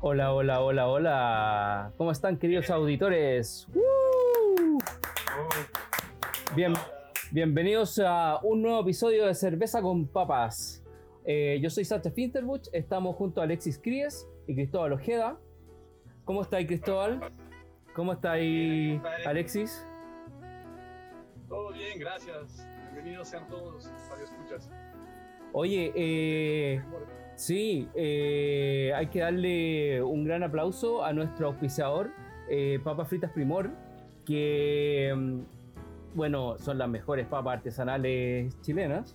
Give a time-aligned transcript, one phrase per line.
[0.00, 1.92] Hola, hola, hola, hola.
[1.96, 3.66] ¿Cómo están, queridos auditores?
[3.74, 4.78] ¡Woo!
[6.54, 6.74] Bien,
[7.30, 10.84] bienvenidos a un nuevo episodio de Cerveza con Papas.
[11.24, 15.38] Eh, yo soy Sánchez Finterbuch, estamos junto a Alexis Cries y Cristóbal Ojeda.
[16.26, 17.32] ¿Cómo estáis, Cristóbal?
[17.94, 19.88] ¿Cómo estáis, Alexis?
[21.48, 22.68] Todo bien, gracias.
[22.92, 24.70] Bienvenidos sean todos para escuchas.
[25.54, 26.82] Oye, eh,
[27.36, 32.10] Sí, eh, hay que darle un gran aplauso a nuestro auspiciador,
[32.48, 33.70] eh, Fritas Primor,
[34.24, 35.40] que, mm,
[36.14, 39.14] bueno, son las mejores papas artesanales chilenas.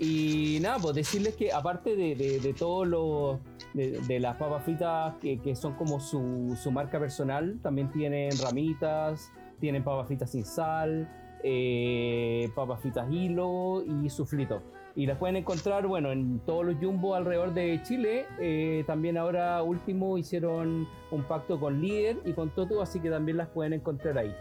[0.00, 3.40] Y nada, pues decirles que aparte de, de, de todo lo,
[3.74, 8.30] de, de, las papas fritas que, que son como su, su, marca personal, también tienen
[8.42, 11.08] ramitas, tienen papas fritas sin sal,
[11.44, 14.62] eh, papas fritas hilo y suflito
[14.98, 18.26] y las pueden encontrar, bueno, en todos los jumbo alrededor de Chile.
[18.40, 23.36] Eh, también ahora último hicieron un pacto con Líder y con Toto, así que también
[23.36, 24.34] las pueden encontrar ahí.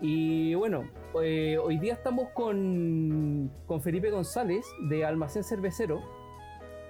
[0.00, 0.88] Y bueno,
[1.22, 6.00] eh, hoy día estamos con, con, Felipe González de Almacén Cervecero,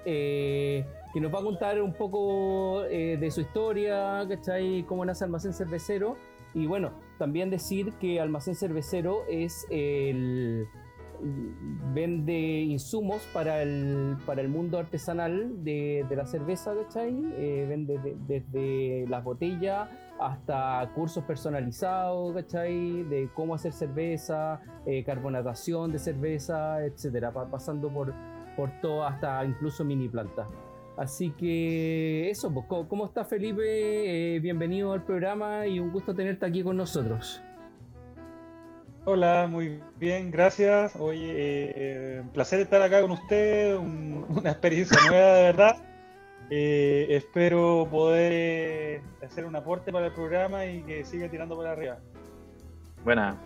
[0.04, 4.84] eh, que nos va a contar un poco de su historia, ¿cachai?
[4.84, 6.14] Cómo nace Almacén Cervecero.
[6.54, 10.68] Y bueno, también decir que Almacén Cervecero es el
[11.94, 17.14] vende insumos para el, para el mundo artesanal de, de la cerveza, ¿cachai?
[17.36, 19.88] Eh, vende de, desde las botellas
[20.20, 23.02] hasta cursos personalizados, ¿cachai?
[23.04, 28.12] De cómo hacer cerveza, eh, carbonatación de cerveza, etcétera, pasando por,
[28.56, 30.46] por todo, hasta incluso mini plantas.
[30.96, 34.36] Así que eso, pues, ¿cómo está Felipe?
[34.36, 37.42] Eh, bienvenido al programa y un gusto tenerte aquí con nosotros.
[39.06, 40.96] Hola, muy bien, gracias.
[40.96, 45.76] Oye, eh, un placer estar acá con usted, un, una experiencia nueva de verdad.
[46.48, 51.98] Eh, espero poder hacer un aporte para el programa y que siga tirando por arriba.
[53.04, 53.38] Buena,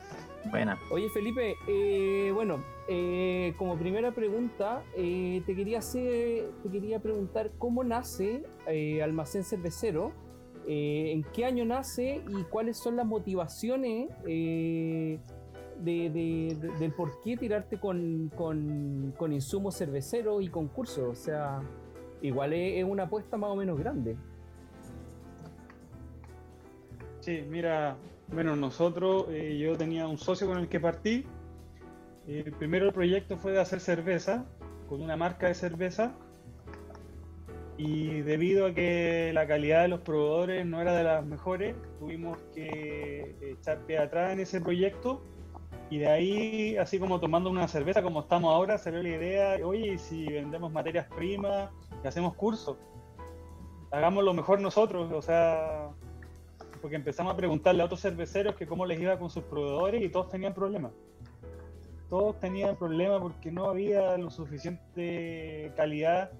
[0.48, 0.78] buena.
[0.92, 7.82] Oye, Felipe, eh, bueno, eh, como primera pregunta, te quería hacer, te quería preguntar cómo
[7.82, 8.44] nace
[9.02, 10.12] Almacén Cervecero.
[10.70, 14.10] ¿En qué año nace y cuáles son las motivaciones
[15.80, 18.30] de, de, del por qué tirarte con,
[19.30, 21.04] insumos cerveceros y concursos.
[21.04, 21.60] O sea,
[22.22, 24.16] igual es, es, una apuesta más o menos grande.
[27.20, 27.96] Sí, mira,
[28.28, 31.24] bueno, nosotros, eh, yo tenía un socio con el que partí.
[32.26, 34.46] Eh, primero el proyecto fue de hacer cerveza,
[34.88, 36.14] con una marca de cerveza.
[37.76, 42.38] Y debido a que la calidad de los proveedores no era de las mejores, tuvimos
[42.52, 45.22] que echar pie atrás en ese proyecto
[45.90, 49.96] y de ahí, así como tomando una cerveza como estamos ahora, ve la idea, oye,
[49.98, 51.70] si vendemos materias primas
[52.04, 52.76] y hacemos cursos,
[53.90, 55.88] hagamos lo mejor nosotros, o sea,
[56.82, 60.08] porque empezamos a preguntarle a otros cerveceros que cómo les iba con sus proveedores y
[60.10, 60.92] todos tenían problemas.
[62.10, 66.30] Todos tenían problemas porque no había lo suficiente calidad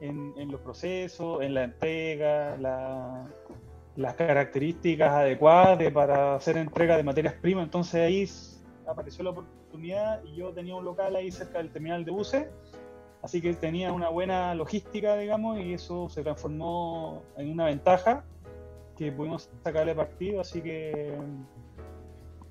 [0.00, 3.26] en, en los procesos, en la entrega, la,
[3.96, 7.64] las características adecuadas para hacer entrega de materias primas.
[7.64, 8.26] Entonces ahí
[8.92, 12.46] apareció la oportunidad y yo tenía un local ahí cerca del terminal de buses,
[13.22, 18.24] así que tenía una buena logística, digamos, y eso se transformó en una ventaja
[18.96, 21.16] que pudimos sacarle partido, así que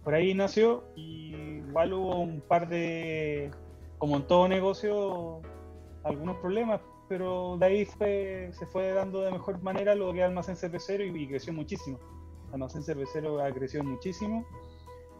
[0.03, 1.35] por ahí nació y
[1.67, 3.51] igual hubo un par de,
[3.97, 5.41] como en todo negocio,
[6.03, 10.55] algunos problemas, pero de ahí fue, se fue dando de mejor manera lo que Almacén
[10.55, 11.99] Cervecero y, y creció muchísimo.
[12.51, 14.45] Almacén Cervecero ha crecido muchísimo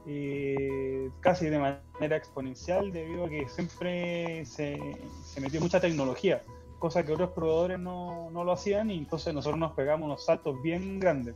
[0.07, 4.79] eh, casi de manera exponencial debido a que siempre se,
[5.23, 6.41] se, metió mucha tecnología,
[6.79, 10.61] cosa que otros proveedores no, no, lo hacían y entonces nosotros nos pegamos unos saltos
[10.61, 11.35] bien grandes.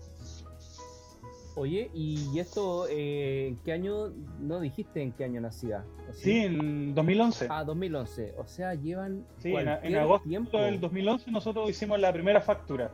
[1.57, 4.09] Oye, ¿y esto eh, en qué año,
[4.39, 5.85] no dijiste en qué año nacía?
[6.09, 6.23] ¿O sí?
[6.23, 7.47] sí, en 2011.
[7.49, 9.25] Ah, 2011, o sea, llevan...
[9.37, 10.57] Sí, en, en, agosto tiempo?
[10.57, 12.91] del 2011 nosotros hicimos la primera factura.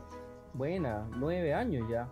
[0.54, 2.08] Buena, nueve años ya.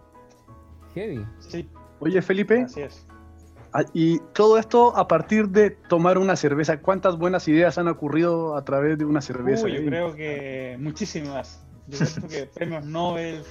[0.94, 1.24] Heavy.
[1.38, 1.68] Sí.
[2.00, 2.62] Oye, Felipe.
[2.62, 3.06] Así es.
[3.72, 6.80] Ah, y todo esto a partir de tomar una cerveza.
[6.80, 9.66] ¿Cuántas buenas ideas han ocurrido a través de una cerveza?
[9.66, 11.64] Uy, yo creo que muchísimas.
[11.86, 13.42] Yo creo que premios Nobel,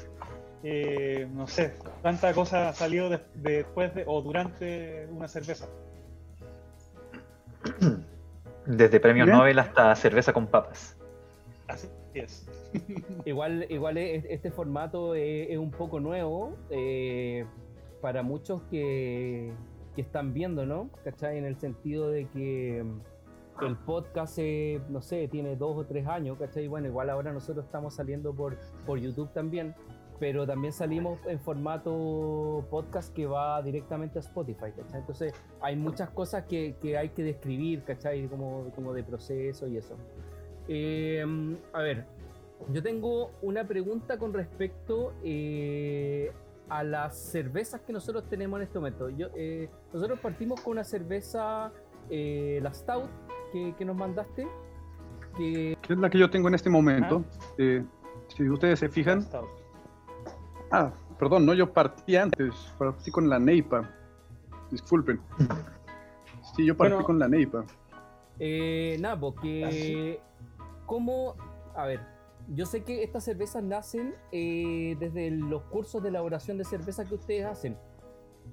[0.64, 5.68] eh, no sé, tanta cosa ha salido de- después de, o durante una cerveza.
[8.66, 9.38] Desde premios Bien.
[9.38, 10.96] Nobel hasta cerveza con papas.
[11.68, 12.46] Así es.
[13.26, 17.46] Igual, igual es- este formato es, es un poco nuevo eh,
[18.02, 19.52] para muchos que,
[20.00, 20.90] que están viendo, ¿no?
[21.04, 21.38] ¿Cachai?
[21.38, 26.08] En el sentido de que mm, el podcast, eh, no sé, tiene dos o tres
[26.08, 26.70] años, ¿cachai?
[26.70, 29.76] Bueno, igual ahora nosotros estamos saliendo por, por YouTube también,
[30.18, 35.02] pero también salimos en formato podcast que va directamente a Spotify, ¿cachai?
[35.02, 38.26] Entonces hay muchas cosas que, que hay que describir, ¿cachai?
[38.30, 39.98] Como, como de proceso y eso.
[40.70, 41.26] Eh,
[41.74, 42.06] a ver,
[42.72, 46.32] yo tengo una pregunta con respecto eh,
[46.70, 49.10] a las cervezas que nosotros tenemos en este momento.
[49.10, 51.72] Yo, eh, nosotros partimos con una cerveza,
[52.10, 53.10] eh, la Stout,
[53.52, 54.48] que, que nos mandaste.
[55.38, 57.24] Que, Que es la que yo tengo en este momento.
[57.58, 57.84] Eh,
[58.28, 59.26] si ustedes se fijan,
[60.72, 63.90] ah, perdón, no, yo partí antes, partí con la Neipa.
[64.72, 65.20] Disculpen.
[66.56, 67.06] Sí, yo partí Bueno.
[67.06, 67.64] con la Neipa.
[68.40, 70.20] eh, nada, porque
[70.86, 71.36] ¿cómo?
[71.76, 72.00] A ver,
[72.56, 77.16] yo sé que estas cervezas nacen eh, desde los cursos de elaboración de cerveza que
[77.16, 77.78] ustedes hacen.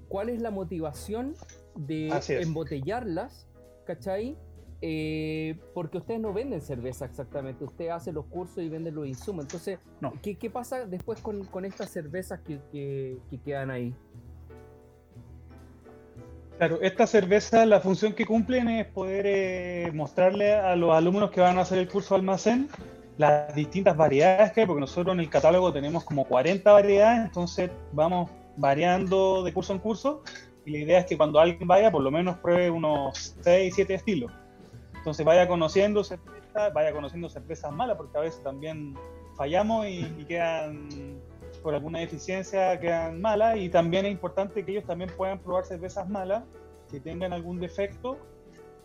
[0.09, 1.35] ¿Cuál es la motivación
[1.75, 3.47] de embotellarlas?
[3.87, 4.37] ¿Cachai?
[4.83, 9.47] Eh, porque ustedes no venden cerveza exactamente, ustedes hacen los cursos y venden los insumos.
[9.47, 10.13] Entonces, No.
[10.23, 13.95] ¿qué, qué pasa después con, con estas cervezas que, que- que quedan ahí?
[16.59, 21.41] Claro, esta cerveza, la función que cumplen es poder eh, mostrarle a los alumnos que
[21.41, 22.69] van a hacer el curso de almacén
[23.19, 27.71] las distintas variedades que hay, porque nosotros en el catálogo tenemos como 40 variedades, entonces
[27.93, 30.23] vamos variando de curso en curso
[30.65, 33.95] y la idea es que cuando alguien vaya por lo menos pruebe unos 6, 7
[33.95, 34.33] estilos.
[34.97, 38.95] Entonces vaya conociendo cervezas, vaya conociendo cervezas malas, porque a veces también
[39.37, 40.89] fallamos y, y quedan
[41.63, 46.09] por alguna deficiencia quedan malas y también es importante que ellos también puedan probar cervezas
[46.09, 46.45] malas
[46.91, 48.19] que tengan algún defecto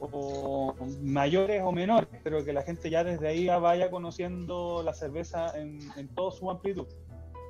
[0.01, 4.94] o mayores o menores, pero que la gente ya desde ahí ya vaya conociendo la
[4.94, 6.88] cerveza en, en toda su amplitud.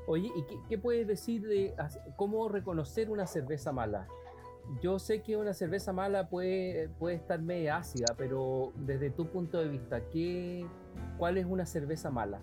[0.07, 1.73] Oye, ¿y qué, qué puedes decir de
[2.17, 4.07] cómo reconocer una cerveza mala?
[4.81, 9.57] Yo sé que una cerveza mala puede, puede estar media ácida, pero desde tu punto
[9.59, 10.65] de vista, ¿qué,
[11.17, 12.39] ¿cuál es una cerveza mala?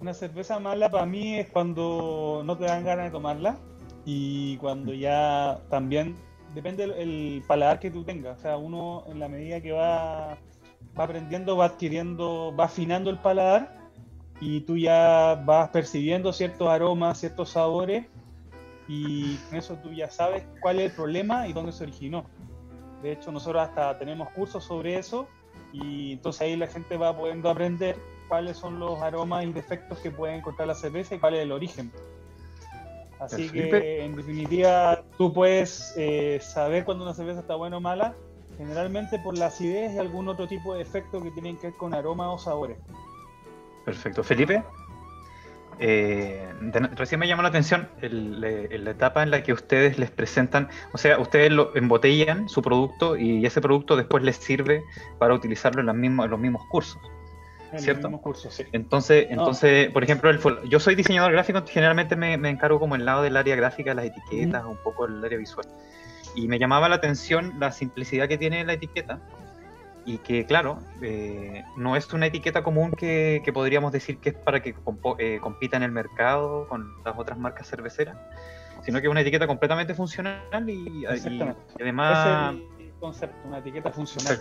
[0.00, 3.56] Una cerveza mala para mí es cuando no te dan ganas de tomarla
[4.04, 6.16] y cuando ya también
[6.54, 8.38] depende el, el paladar que tú tengas.
[8.38, 10.38] O sea, uno en la medida que va,
[10.98, 13.76] va aprendiendo, va adquiriendo, va afinando el paladar
[14.40, 18.06] y tú ya vas percibiendo ciertos aromas, ciertos sabores
[18.88, 22.26] y con eso tú ya sabes cuál es el problema y dónde se originó.
[23.02, 25.26] De hecho, nosotros hasta tenemos cursos sobre eso
[25.72, 27.96] y entonces ahí la gente va pudiendo aprender
[28.28, 31.52] cuáles son los aromas y defectos que puede encontrar la cerveza y cuál es el
[31.52, 31.92] origen.
[33.20, 38.14] Así que en definitiva tú puedes eh, saber cuando una cerveza está buena o mala,
[38.58, 41.94] generalmente por la acidez y algún otro tipo de defecto que tienen que ver con
[41.94, 42.76] aromas o sabores.
[43.84, 44.22] Perfecto.
[44.22, 44.62] Felipe,
[45.80, 50.10] eh, de- recién me llamó la atención el- la etapa en la que ustedes les
[50.10, 54.84] presentan, o sea, ustedes lo embotellan su producto y ese producto después les sirve
[55.18, 57.00] para utilizarlo en, las mismas- en los mismos cursos.
[57.78, 58.10] ¿Cierto?
[58.18, 58.64] cursos, sí.
[58.72, 63.04] Entonces, entonces por ejemplo, el yo soy diseñador gráfico, generalmente me, me encargo como el
[63.04, 65.66] lado del área gráfica, las etiquetas, un poco el área visual.
[66.34, 69.20] Y me llamaba la atención la simplicidad que tiene la etiqueta
[70.06, 74.34] y que, claro, eh, no es una etiqueta común que, que podríamos decir que es
[74.34, 74.74] para que
[75.18, 78.16] eh, compita en el mercado con las otras marcas cerveceras,
[78.84, 81.06] sino que es una etiqueta completamente funcional y, y
[81.80, 82.54] además...
[83.04, 84.40] Concepto, una etiqueta funcional.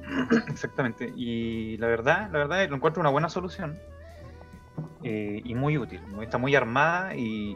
[0.48, 1.12] Exactamente.
[1.14, 3.78] Y la verdad, la verdad, lo encuentro una buena solución
[5.04, 6.00] eh, y muy útil.
[6.22, 7.54] está muy armada y,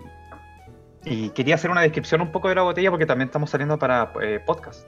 [1.06, 4.12] y quería hacer una descripción un poco de la botella porque también estamos saliendo para
[4.20, 4.86] eh, podcast.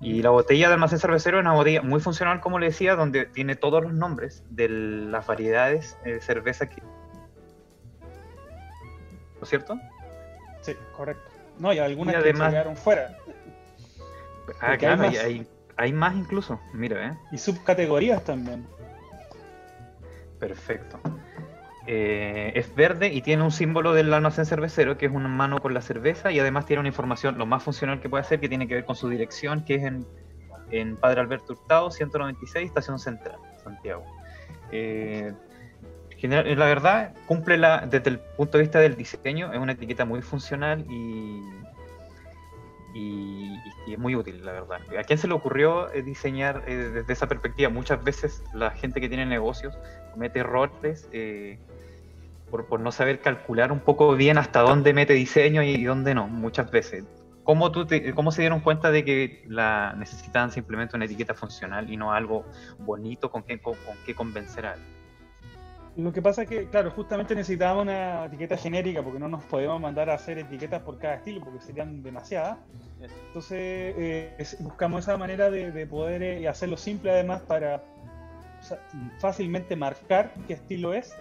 [0.00, 3.26] Y la botella de almacén cervecero es una botella muy funcional, como le decía, donde
[3.26, 6.82] tiene todos los nombres de las variedades de cerveza que...
[6.82, 6.88] ¿No
[9.42, 9.78] es cierto?
[10.60, 11.30] Sí, correcto.
[11.60, 13.16] No, y algunas Y que se quedaron fuera.
[14.60, 15.18] Ah, hay claro, y más.
[15.18, 16.60] hay, hay más incluso.
[16.72, 17.18] Mira, ¿eh?
[17.32, 18.66] Y subcategorías también.
[20.38, 21.00] Perfecto.
[21.86, 25.72] Eh, es verde y tiene un símbolo del almacén cervecero, que es una mano con
[25.72, 28.66] la cerveza, y además tiene una información lo más funcional que puede hacer, que tiene
[28.66, 30.04] que ver con su dirección, que es en,
[30.70, 34.04] en Padre Alberto Hurtado, 196, Estación Central, Santiago.
[34.72, 35.32] Eh,
[36.22, 40.22] la verdad, cumple la, desde el punto de vista del diseño, es una etiqueta muy
[40.22, 41.40] funcional y,
[42.96, 44.80] y, es muy útil, la verdad.
[44.98, 47.68] ¿A quién se le ocurrió eh, diseñar eh, desde esa perspectiva?
[47.68, 49.78] Muchas veces la gente que tiene negocios
[50.12, 51.58] comete errores eh,
[52.50, 56.26] por, por no saber calcular un poco bien hasta dónde mete diseño y, dónde no,
[56.28, 57.04] muchas veces.
[57.44, 61.96] ¿Cómo, tú ¿Cómo se dieron cuenta de que la necesitaban simplemente una etiqueta funcional y
[61.96, 62.44] no algo
[62.78, 64.95] bonito con que, con, que convencer a alguien?
[65.96, 69.80] Lo que pasa es que, claro, justamente necesitábamos una etiqueta genérica porque no nos podemos
[69.80, 72.58] mandar a hacer etiquetas por cada estilo porque serían demasiadas.
[73.28, 77.82] Entonces eh, es- buscamos esa manera de, de poder eh, hacerlo simple además para
[78.60, 78.78] o sea,
[79.20, 81.14] fácilmente marcar qué estilo es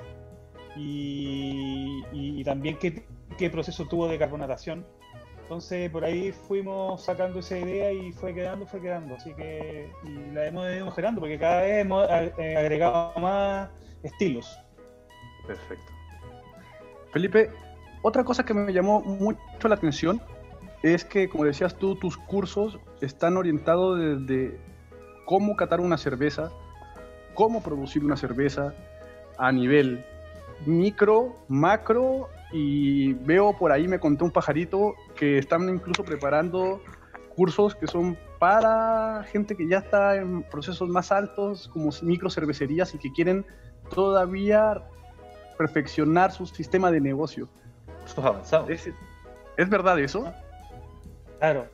[0.75, 3.05] y, y- y también qué,
[3.37, 4.85] qué proceso tuvo de carbonatación.
[5.43, 9.15] Entonces por ahí fuimos sacando esa idea y fue quedando, fue quedando.
[9.15, 13.69] Así que y la hemos ido mejorando porque cada vez hemos eh, agregado más
[14.03, 14.59] estilos.
[15.47, 15.91] Perfecto.
[17.11, 17.49] Felipe,
[18.01, 20.21] otra cosa que me llamó mucho la atención
[20.83, 24.59] es que, como decías tú, tus cursos están orientados desde
[25.25, 26.51] cómo catar una cerveza,
[27.33, 28.73] cómo producir una cerveza
[29.37, 30.05] a nivel
[30.65, 36.81] micro, macro y veo por ahí, me contó un pajarito, que están incluso preparando
[37.35, 42.93] cursos que son para gente que ya está en procesos más altos, como micro cervecerías
[42.93, 43.45] y que quieren
[43.93, 44.83] todavía
[45.57, 47.47] perfeccionar su sistema de negocio.
[48.17, 48.69] Avanzados.
[48.69, 48.89] ¿Es,
[49.57, 50.31] es verdad eso?
[51.39, 51.67] Claro,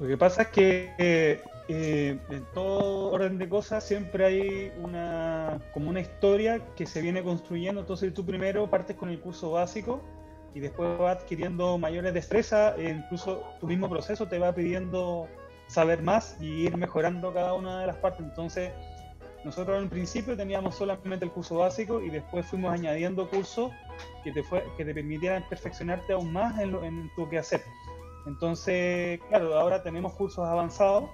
[0.00, 5.60] lo que pasa es que eh, eh, en todo orden de cosas siempre hay una
[5.72, 7.80] como una historia que se viene construyendo.
[7.80, 10.00] Entonces tú primero partes con el curso básico
[10.54, 12.78] y después vas adquiriendo mayores destrezas.
[12.78, 15.28] e incluso tu mismo proceso te va pidiendo
[15.66, 18.24] saber más y ir mejorando cada una de las partes.
[18.24, 18.70] Entonces
[19.46, 23.70] nosotros en principio teníamos solamente el curso básico y después fuimos añadiendo cursos
[24.24, 27.62] que te, fue, que te permitieran perfeccionarte aún más en, lo, en tu quehacer.
[28.26, 31.04] Entonces, claro, ahora tenemos cursos avanzados.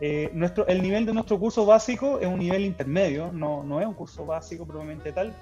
[0.00, 3.86] Eh, nuestro, el nivel de nuestro curso básico es un nivel intermedio, no, no es
[3.86, 5.32] un curso básico probablemente tal.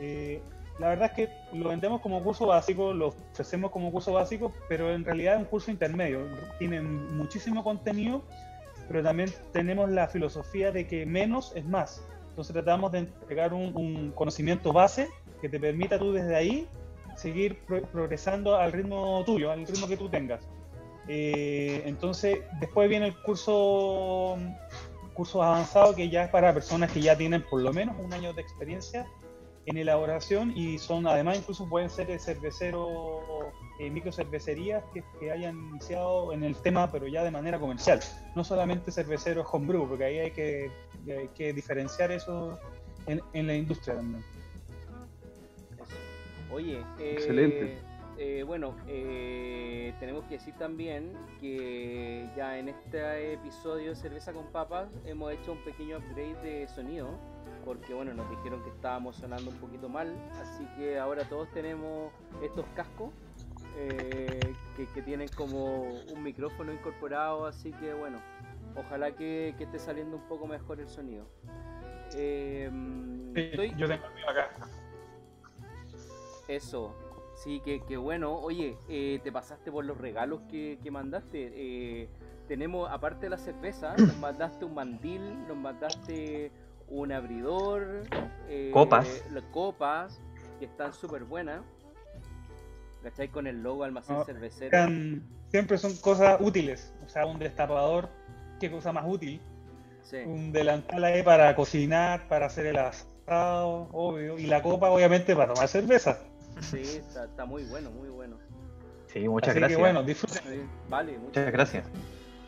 [0.00, 0.40] Eh,
[0.78, 4.94] la verdad es que lo vendemos como curso básico, lo ofrecemos como curso básico, pero
[4.94, 6.20] en realidad es un curso intermedio.
[6.58, 8.22] Tiene muchísimo contenido,
[8.88, 12.02] pero también tenemos la filosofía de que menos es más.
[12.30, 15.08] Entonces tratamos de entregar un, un conocimiento base
[15.40, 16.68] que te permita tú desde ahí
[17.16, 20.48] seguir pro progresando al ritmo tuyo, al ritmo que tú tengas.
[21.08, 24.36] Eh, entonces, después viene el curso,
[25.14, 28.32] curso avanzado que ya es para personas que ya tienen por lo menos un año
[28.34, 29.06] de experiencia
[29.68, 32.88] en elaboración y son además incluso pueden ser cerveceros,
[33.78, 38.00] eh, microcervecerías que, que hayan iniciado en el tema pero ya de manera comercial,
[38.34, 40.70] no solamente cerveceros homebrew, porque ahí hay que,
[41.06, 42.58] hay que diferenciar eso
[43.06, 44.24] en, en la industria también.
[46.50, 47.78] Oye, eh, Excelente.
[48.16, 54.46] eh, bueno, eh, tenemos que decir también que ya en este episodio de Cerveza con
[54.46, 57.10] Papas hemos hecho un pequeño upgrade de sonido,
[57.68, 60.10] porque bueno, nos dijeron que estábamos sonando un poquito mal,
[60.40, 62.10] así que ahora todos tenemos
[62.42, 63.10] estos cascos
[63.76, 65.82] eh, que, que tienen como
[66.14, 68.22] un micrófono incorporado, así que bueno,
[68.74, 71.26] ojalá que, que esté saliendo un poco mejor el sonido.
[72.14, 72.70] Eh,
[73.34, 74.48] estoy- Yo tengo el mío acá.
[76.48, 76.94] Eso,
[77.36, 78.32] sí, que, que bueno.
[78.34, 81.52] Oye, eh, te pasaste por los regalos que, que mandaste.
[81.54, 82.08] Eh,
[82.46, 86.50] tenemos, aparte de la cerveza, nos mandaste un mandil, nos mandaste
[86.90, 88.04] un abridor,
[88.48, 89.24] eh, Copas.
[89.32, 90.20] las copas,
[90.58, 91.62] que están súper buenas.
[93.02, 93.28] ¿Cachai?
[93.28, 94.76] Con el logo almacén Ah, cervecero.
[95.50, 96.92] Siempre son cosas útiles.
[97.04, 98.08] O sea, un destapador,
[98.60, 99.40] qué cosa más útil.
[100.02, 100.16] Sí.
[100.26, 104.38] Un delantal ahí para cocinar, para hacer el asado, obvio.
[104.38, 106.18] Y la copa, obviamente, para tomar cerveza.
[106.60, 108.36] Sí, está, está muy bueno, muy bueno.
[109.06, 109.76] Sí, muchas Así gracias.
[109.76, 110.42] que bueno, disfruten.
[110.42, 111.86] Sí, Vale, muchas Muchas gracias.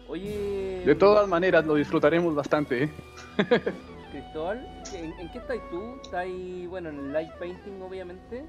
[0.08, 2.84] Oye, De todas maneras, lo disfrutaremos bastante.
[2.84, 2.90] ¿eh?
[4.30, 5.96] Cristóbal, ¿en, en qué estás tú?
[6.04, 8.44] ¿Estás ahí, bueno, en el light painting, obviamente?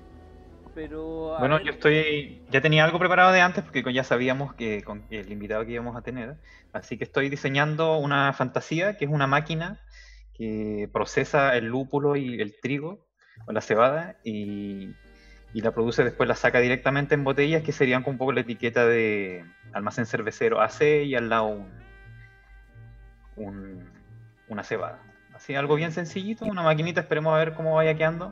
[0.75, 1.35] Pero.
[1.39, 5.07] Bueno, ver, yo estoy, ya tenía algo preparado de antes porque ya sabíamos que con
[5.09, 6.35] el invitado que íbamos a tener,
[6.71, 9.81] así que estoy diseñando una fantasía que es una máquina
[10.35, 13.07] que procesa el lúpulo y el trigo
[13.47, 14.93] o la cebada y,
[15.51, 18.41] y la produce después la saca directamente en botellas que serían con un poco la
[18.41, 21.71] etiqueta de almacén cervecero AC y al lado un,
[23.35, 23.89] un-
[24.47, 25.01] una cebada.
[25.41, 28.31] Así algo bien sencillito, una maquinita, esperemos a ver cómo vaya quedando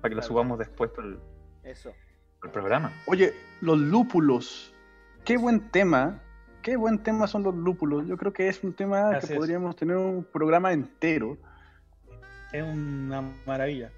[0.00, 1.20] para que la subamos después por el,
[1.62, 1.92] Eso.
[2.40, 2.92] por el programa.
[3.06, 4.74] Oye, los lúpulos.
[5.24, 6.20] Qué buen tema.
[6.62, 8.08] Qué buen tema son los lúpulos.
[8.08, 9.38] Yo creo que es un tema Así que es.
[9.38, 11.38] podríamos tener un programa entero.
[12.52, 13.92] Es una maravilla.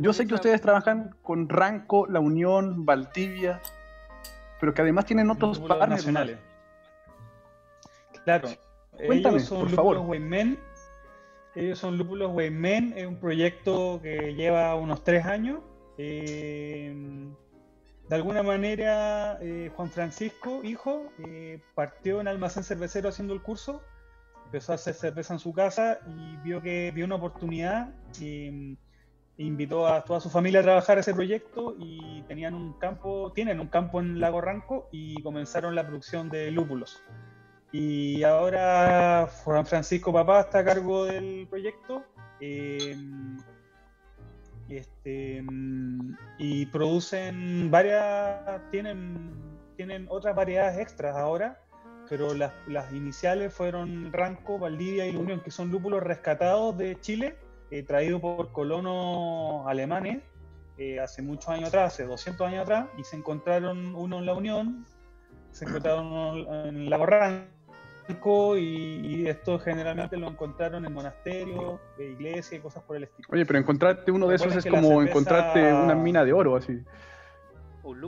[0.00, 3.60] Yo, sé que ustedes trabajan con Ranco, La Unión, Valdivia,
[4.58, 6.38] pero que además tienen otros partners nacionales.
[8.24, 8.48] Claro.
[8.90, 9.98] Cuéntame, ellos son por favor.
[9.98, 10.58] Waymen.
[11.56, 12.94] Ellos son lúpulos Waymen.
[12.96, 15.60] Es un proyecto que lleva unos tres años
[15.98, 16.94] eh,
[18.08, 23.82] de alguna manera eh, Juan Francisco, hijo, eh, partió en almacén cervecero haciendo el curso,
[24.44, 28.78] empezó a hacer cerveza en su casa y vio que vio una oportunidad y
[29.38, 33.66] invitó a toda su familia a trabajar ese proyecto y tenían un campo, tienen un
[33.66, 37.02] campo en Lago Ranco y comenzaron la producción de lúpulos.
[37.78, 42.02] Y ahora Juan Francisco Papá está a cargo del proyecto.
[42.40, 42.96] eh,
[44.70, 45.44] este,
[46.38, 49.30] y producen varias, tienen,
[49.76, 51.60] tienen otras variedades extras ahora,
[52.08, 56.98] pero las, las iniciales fueron Ranco, Valdivia y La Unión, que son lúpulos rescatados de
[57.00, 57.36] Chile,
[57.70, 60.22] eh, traídos por colonos alemanes
[60.78, 64.32] eh, hace muchos años atrás, hace 200 años atrás, y se encontraron uno en La
[64.32, 64.86] Unión,
[65.52, 67.55] se encontraron en Lago Ranco,
[68.08, 73.28] y, y esto generalmente lo encontraron en monasterios, de iglesias y cosas por el estilo.
[73.32, 76.82] Oye, pero encontrarte uno de esos es como cerveza- encontrarte una mina de oro, así.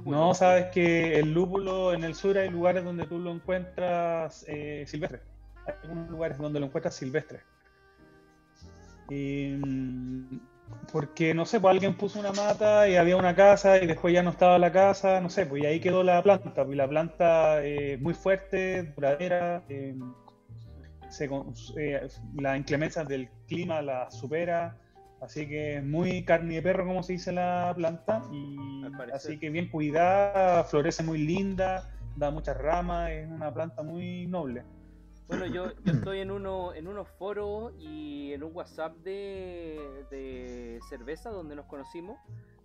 [0.05, 4.85] No, sabes que el lúpulo en el sur hay lugares donde tú lo encuentras eh,
[4.89, 5.21] silvestre.
[5.67, 7.41] Hay algunos lugares donde lo encuentras silvestre.
[9.09, 10.41] Y, mm,
[10.93, 14.23] porque, no sé, pues alguien puso una mata y había una casa y después ya
[14.23, 16.53] no estaba la casa, no sé, pues y ahí quedó la planta.
[16.55, 19.95] Pues y la planta eh, muy fuerte, duradera, eh,
[21.11, 21.29] se
[21.77, 24.77] eh, las inclemencias del clima la supera.
[25.21, 28.23] Así que es muy carne de perro, como se dice la planta.
[28.33, 34.27] Y así que bien cuidada, florece muy linda, da muchas ramas, es una planta muy
[34.27, 34.63] noble.
[35.29, 40.81] Bueno, yo, yo estoy en uno en unos foros y en un WhatsApp de, de
[40.89, 42.19] cerveza donde nos conocimos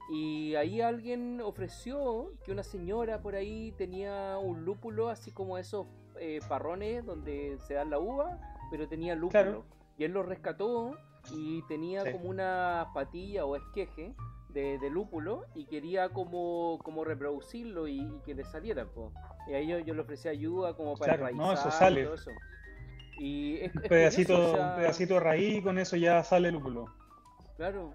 [0.09, 5.87] y ahí alguien ofreció que una señora por ahí tenía un lúpulo así como esos
[6.19, 8.39] eh, parrones donde se dan la uva,
[8.71, 9.31] pero tenía lúpulo.
[9.31, 9.65] Claro.
[9.97, 10.97] Y él lo rescató
[11.31, 12.11] y tenía Sí.
[12.11, 14.13] como una patilla o esqueje
[14.53, 18.85] de, de lúpulo y quería como, como reproducirlo y, y que le saliera.
[18.85, 19.11] po.
[19.47, 22.03] Y ahí yo, yo le ofrecí ayuda como para Claro, no, eso y sale.
[22.03, 22.31] todo eso.
[23.19, 26.23] Y es, Un pedacito, curioso, o sea, un pedacito de raíz y con eso ya
[26.23, 26.85] sale el lúpulo.
[27.57, 27.93] Claro.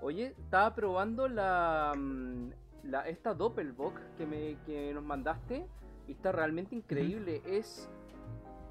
[0.00, 2.50] Oye, estaba probando la, mm,
[2.84, 5.66] la esta Doppelbock que, me, que nos mandaste
[6.06, 7.42] y está realmente increíble.
[7.46, 7.90] Es.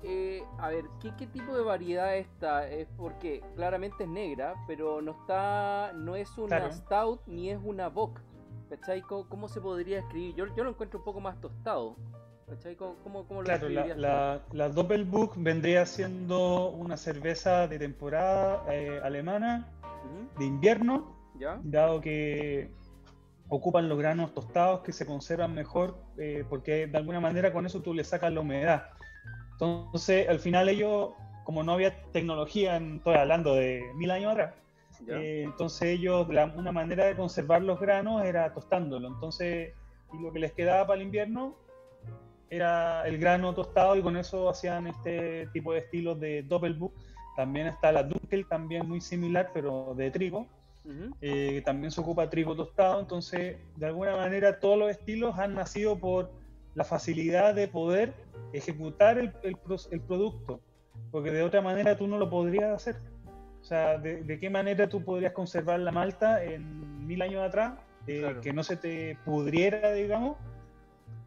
[0.04, 2.68] Eh, a ver, ¿qué, ¿qué tipo de variedad es esta?
[2.68, 5.92] Es porque claramente es negra, pero no está.
[5.96, 6.74] No es una Claro.
[6.74, 8.20] Stout ni es una Bock.
[8.70, 9.02] ¿Cachai?
[9.02, 10.36] ¿Cómo, se podría escribir?
[10.36, 11.96] Yo, yo lo encuentro un poco más tostado.
[12.48, 12.76] ¿Cachai?
[12.76, 12.96] ¿Cómo,
[13.28, 19.68] cómo, lo Claro, la, la, la Doppelbock vendría siendo una cerveza de temporada eh, alemana
[20.38, 21.60] de invierno, ¿Ya?
[21.64, 22.72] dado que
[23.50, 27.82] ocupan los granos tostados que se conservan mejor, eh, porque de alguna manera con eso
[27.82, 28.84] tú le sacas la humedad.
[29.60, 31.10] Entonces, al final ellos,
[31.44, 34.54] como no había tecnología, estoy hablando de mil años atrás,
[35.08, 39.08] eh, entonces ellos, la- una manera de conservar los granos era tostándolo.
[39.08, 39.74] Entonces,
[40.14, 41.56] y lo que les quedaba para el invierno
[42.50, 46.94] era el grano tostado y con eso hacían este tipo de estilos de Doppelbock.
[47.36, 50.48] También está la Dunkel, también muy similar, pero de trigo.
[51.20, 53.00] Eh, también se ocupa trigo tostado.
[53.00, 56.32] Entonces, de alguna manera, todos los estilos han nacido por
[56.78, 58.14] la facilidad de poder
[58.54, 59.58] ejecutar el, el
[59.92, 60.62] el producto.
[61.12, 62.96] Porque de otra manera tú no lo podrías hacer.
[63.62, 67.80] O sea, ¿de, de qué manera tú podrías conservar la malta en mil años atrás?
[68.06, 68.42] eh, Claro.
[68.42, 70.38] Que no se te pudriera, digamos.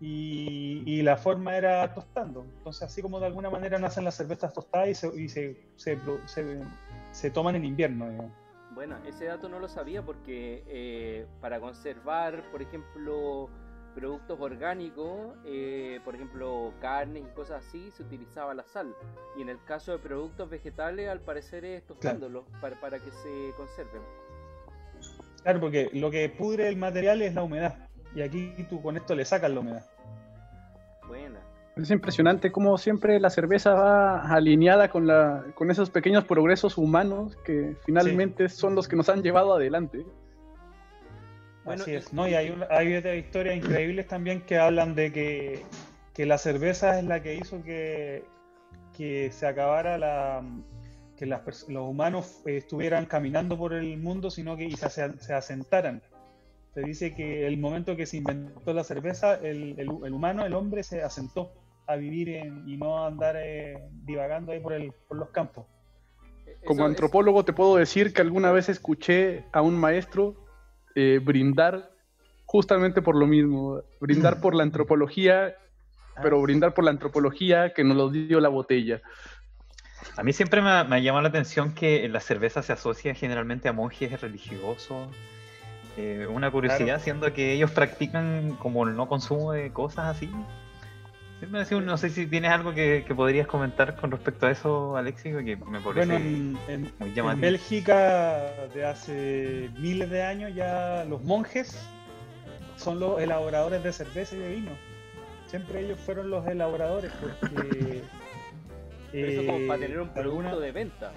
[0.00, 2.46] Y, y la forma era tostando.
[2.58, 5.98] Entonces, así como de alguna manera nacen las cervezas tostadas y se, y se, se-
[7.10, 8.32] se toman en invierno, digamos.
[8.74, 13.50] Bueno, ese dato no lo sabía porque eh, para conservar, por ejemplo,
[13.90, 18.94] productos orgánicos, eh, por ejemplo, carnes y cosas así, se utilizaba la sal.
[19.36, 23.52] Y en el caso de productos vegetales, al parecer es tostándolos para, para que se
[23.56, 24.02] conserven.
[25.42, 27.88] Claro, porque lo que pudre el material es la humedad.
[28.14, 29.86] Y aquí tú con esto le sacas la humedad.
[31.06, 31.40] Buena.
[31.76, 37.36] Es impresionante cómo siempre la cerveza va alineada con, la, con esos pequeños progresos humanos
[37.44, 40.04] que finalmente son los que nos han llevado adelante.
[41.64, 42.12] Bueno, Así es.
[42.12, 42.26] ¿no?
[42.26, 45.62] Y hay, hay otras historias increíbles también que hablan de que,
[46.14, 48.24] que la cerveza es la que hizo que,
[48.96, 50.42] que se acabara la
[51.16, 55.18] que las los humanos eh, estuvieran caminando por el mundo, sino que y se, ase-
[55.20, 56.00] se asentaran.
[56.72, 60.46] Se dice que el momento que se inventó la cerveza, el, el hu- el humano,
[60.46, 61.52] el hombre, se asentó
[61.86, 65.66] a vivir en- y no a andar eh, divagando ahí por, el, por los campos.
[66.64, 70.39] Como eso es- antropólogo te puedo decir que alguna vez escuché a un maestro
[70.94, 71.90] eh, brindar
[72.46, 75.54] justamente por lo mismo, brindar por la antropología,
[76.22, 79.00] pero brindar por la antropología que nos lo dio la botella.
[80.16, 83.14] A mí siempre me ha, me ha llamado la atención que la cerveza se asocia
[83.14, 85.08] generalmente a monjes religiosos
[85.96, 90.30] Eh, una curiosidad, siendo que ellos practican como el no consumo de cosas así.
[91.48, 95.56] No sé si tienes algo que, que podrías comentar con respecto a eso, Alexis, que
[95.56, 97.40] me parece Bueno, en, en- muy en llamativo.
[97.42, 101.80] Bélgica de hace miles de años ya los monjes
[102.76, 104.70] son los elaboradores de cerveza y de vino.
[105.46, 108.02] Siempre ellos fueron los elaboradores porque...
[109.12, 111.12] Pero eso como eh, para tener un producto alguna- de venta.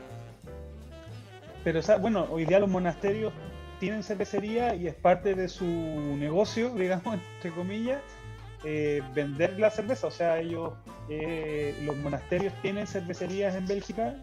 [1.63, 3.31] Pero, o sea, bueno, hoy día los monasterios
[3.79, 8.01] tienen cervecería y es parte de su negocio, digamos, entre comillas,
[8.63, 10.07] eh, vender la cerveza.
[10.07, 10.73] O sea, ellos,
[11.09, 14.15] eh, los monasterios tienen cervecerías en Bélgica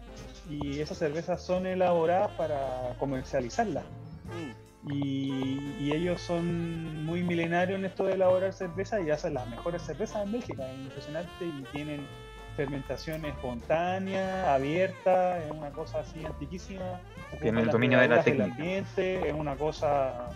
[0.49, 3.83] y esas cervezas son elaboradas para comercializarlas.
[4.25, 4.91] Mm.
[4.91, 9.83] Y, y ellos son muy milenarios en esto de elaborar cerveza y hacen las mejores
[9.83, 12.07] cervezas en Bélgica, es impresionante y tienen
[12.55, 16.99] fermentación espontánea, abierta, es una cosa así antiquísima.
[17.41, 18.51] Tienen el dominio de la del técnica.
[18.55, 20.29] ambiente, es una cosa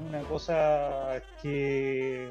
[0.00, 2.28] es una cosa que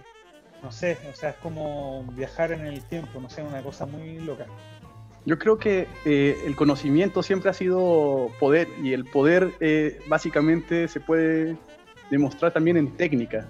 [0.64, 4.20] no sé, o sea, es como viajar en el tiempo, no sé, una cosa muy
[4.20, 4.46] loca.
[5.26, 10.88] Yo creo que eh, el conocimiento siempre ha sido poder y el poder eh, básicamente
[10.88, 11.58] se puede
[12.10, 13.48] demostrar también en técnica.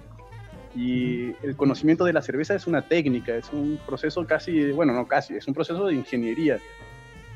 [0.74, 5.08] Y el conocimiento de la cerveza es una técnica, es un proceso casi, bueno, no
[5.08, 6.58] casi, es un proceso de ingeniería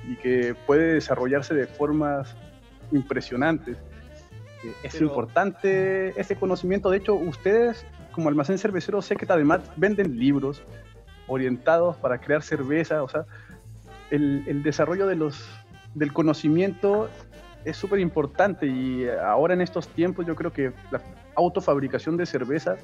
[0.09, 2.37] y que puede desarrollarse de formas
[2.93, 3.77] impresionantes.
[4.83, 6.91] Es Pero- importante ese conocimiento.
[6.91, 10.63] De hecho, ustedes como almacén cervecero sé que además venden libros
[11.27, 13.25] orientados para crear cerveza, o sea,
[14.11, 15.45] el, el desarrollo de los,
[15.95, 17.09] del conocimiento
[17.65, 21.01] es súper importante y ahora en estos tiempos yo creo que la
[21.35, 22.77] autofabricación de cerveza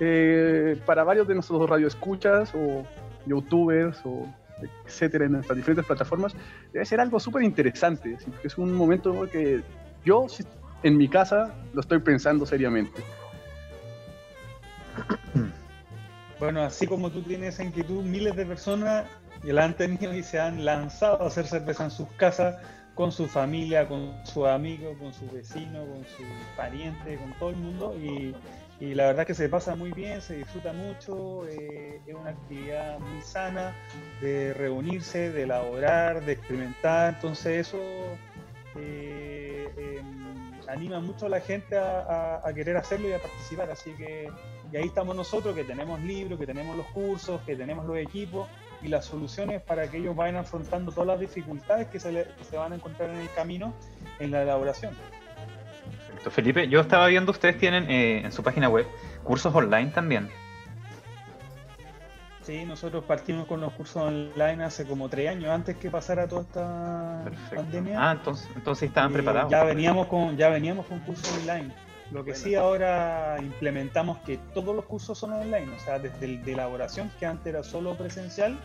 [0.00, 2.84] eh, para varios de nuestros radioescuchas o
[3.26, 4.26] youtubers o
[4.86, 6.34] etcétera en nuestras diferentes plataformas
[6.72, 9.62] debe ser algo súper interesante es un momento que
[10.04, 10.44] yo si-
[10.82, 13.02] en mi casa lo estoy pensando seriamente
[16.38, 19.04] Bueno, así como tú tienes inquietud, miles de personas
[19.44, 22.56] ya la han tenido y se han lanzado a hacer cerveza en sus casas,
[22.94, 27.56] con su familia, con sus amigos, con sus vecinos, con sus parientes, con todo el
[27.56, 27.94] mundo.
[27.98, 28.34] Y,
[28.80, 33.20] la verdad que se pasa muy bien, se disfruta mucho, eh, es una actividad muy
[33.20, 33.74] sana
[34.22, 37.14] de reunirse, de elaborar, de experimentar.
[37.14, 37.78] Entonces eso
[38.76, 40.19] eh, em,
[40.70, 43.70] anima mucho a la gente a, querer hacerlo y a participar.
[43.70, 44.30] Así que
[44.72, 48.48] y ahí estamos nosotros que tenemos libros, que tenemos los cursos, que tenemos los equipos
[48.82, 52.44] y las soluciones para que ellos vayan afrontando todas las dificultades que se, le- que
[52.44, 53.74] se van a encontrar en el camino
[54.20, 54.94] en la elaboración.
[55.96, 56.30] Perfecto.
[56.30, 58.86] Felipe, yo estaba viendo, ustedes tienen eh, en su página web
[59.24, 60.28] cursos online también.
[62.42, 66.42] Sí, nosotros partimos con los cursos online hace como tres años antes que pasara toda
[66.42, 67.56] esta Perfecto.
[67.56, 68.08] pandemia.
[68.10, 69.50] Ah, entonces, entonces estaban preparados.
[69.50, 71.72] Ya veníamos con, ya veníamos con cursos online.
[72.10, 72.44] Lo que Bueno.
[72.44, 77.10] sí ahora implementamos que todos los cursos son online, o sea, desde el de elaboración,
[77.20, 78.58] que antes era solo presencial,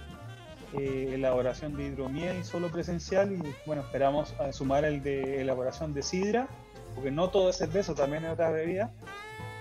[0.73, 6.01] eh, elaboración de hidromiel solo presencial, y bueno, esperamos a sumar el de elaboración de
[6.01, 6.47] sidra,
[6.95, 8.89] porque no todo es cerveza, también hay otras bebidas,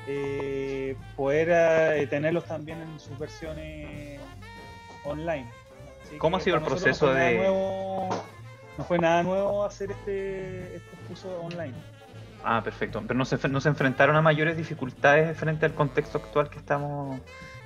[0.06, 1.48] eh, poder
[2.00, 4.20] eh, tenerlos también en sus versiones
[5.04, 5.46] online.
[6.04, 8.08] Así ¿Cómo ha sido el proceso no de- nuevo-
[8.76, 11.74] no fue nada nuevo hacer este, estos cursos online.
[12.42, 13.02] Ah, perfecto.
[13.06, 17.18] Pero no se, no se enfrentaron a mayores dificultades frente al contexto actual que estamos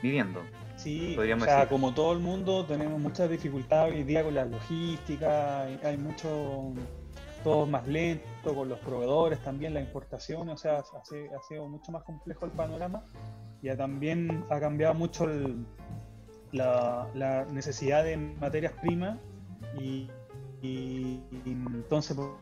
[0.03, 0.43] viviendo.
[0.77, 1.69] Sí, Podríamos o sea, decir.
[1.71, 6.73] como todo el mundo tenemos muchas dificultades hoy día con la logística, hay- hay mucho,
[7.43, 12.03] todo más lento, con los proveedores también, la importación, o sea, ha sido mucho más
[12.03, 13.03] complejo el panorama.
[13.63, 15.27] Ya también ha cambiado mucho
[16.53, 19.19] la, necesidad de materias primas
[19.81, 20.09] y,
[21.45, 22.37] entonces, por,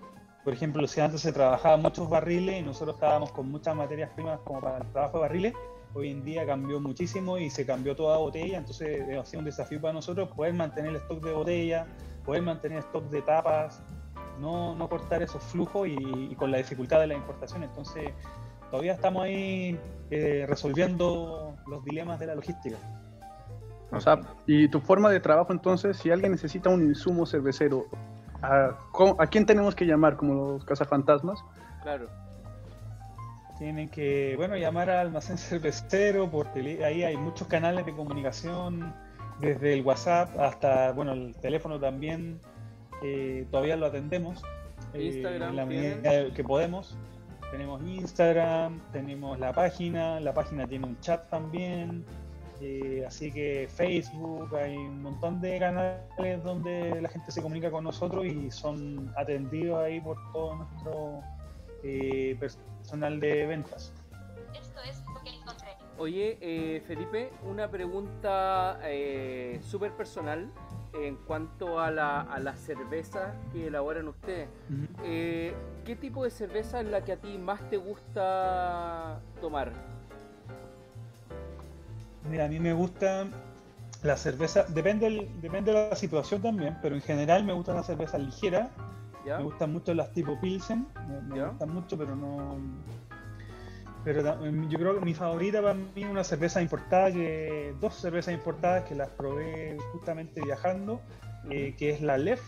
[0.45, 4.41] por ejemplo, si antes se trabajaba muchos barriles y nosotros estábamos con muchas materias primas
[4.45, 5.55] como para el trabajo de barriles,
[5.97, 9.81] hoy en día cambió muchísimo y se cambió toda botella, entonces ha sido un desafío
[9.81, 11.87] para nosotros poder mantener el stock de botella,
[12.25, 13.83] poder mantener stock de tapas,
[14.41, 17.63] no, no cortar esos flujos y, y con la dificultad de la importación.
[17.63, 18.13] Entonces,
[18.71, 19.79] todavía estamos ahí
[20.11, 22.77] eh, resolviendo los dilemas de la logística.
[23.93, 27.87] O sea, y tu forma de trabajo entonces, si alguien necesita un insumo cervecero,
[28.43, 31.39] ¿a, cómo- a quién tenemos que llamar como los cazafantasmas?
[31.83, 32.09] Claro.
[33.59, 38.93] Tienen que, bueno, llamar al almacén cervecero, por tele- ahí hay muchos canales de comunicación,
[39.41, 42.41] desde el WhatsApp hasta, bueno, el teléfono también,
[43.03, 44.43] eh, todavía lo atendemos.
[44.95, 46.03] eh, Instagram en la tienen.
[46.03, 46.97] medida que podemos.
[47.51, 52.05] Tenemos Instagram, tenemos la página, la página tiene un chat también,
[52.61, 57.85] eh, así que Facebook, hay un montón de canales donde la gente se comunica con
[57.85, 61.21] nosotros y son atendidos ahí por todo nuestro
[61.85, 63.93] eh, personal de ventas.
[64.59, 65.69] Esto es lo que encontré.
[65.99, 70.51] Oye, eh, Felipe, una pregunta eh, súper personal
[70.93, 74.49] en cuanto a la, a la cerveza que elaboran ustedes.
[75.05, 79.73] Eh, ¿Qué tipo de cerveza es la que a ti más te gusta tomar?
[82.31, 83.27] Mira, a mí me gusta
[84.03, 88.21] la cerveza, depende, depende de la situación también, pero en general me gustan las cervezas
[88.21, 88.69] ligeras,
[89.25, 89.39] ¿Ya?
[89.39, 90.87] me gustan mucho las tipo Pilsen,
[91.29, 92.57] me, gustan mucho, pero no...
[94.07, 97.93] Pero em, yo creo que mi favorita para mí es una cerveza importada, que dos
[97.97, 101.01] cervezas importadas que las probé justamente viajando,
[101.51, 102.41] eh, que es la Lef,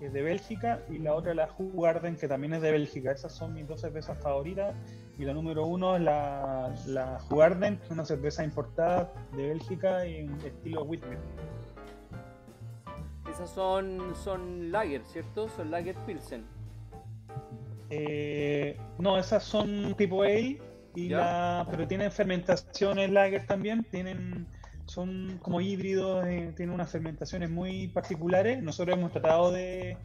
[0.00, 3.12] que es de Bélgica, y la otra la Hugarden, que también es de Bélgica.
[3.12, 4.74] Esas son mis dos cervezas favoritas.
[5.16, 10.04] Y la número uno es la, la Hugarden, que es una cerveza importada de Bélgica
[10.04, 11.18] en estilo Whitney.
[13.30, 15.48] Esas son, son lager, ¿cierto?
[15.50, 16.44] Son lager Pilsen.
[17.90, 20.58] Eh, no, esas son tipo Ale,
[20.94, 21.18] y ¿Ya?
[21.18, 24.46] la, pero tienen fermentaciones lager también, tienen,
[24.86, 28.62] son como híbridos, eh, tienen unas fermentaciones muy particulares.
[28.62, 29.96] Nosotros hemos tratado de,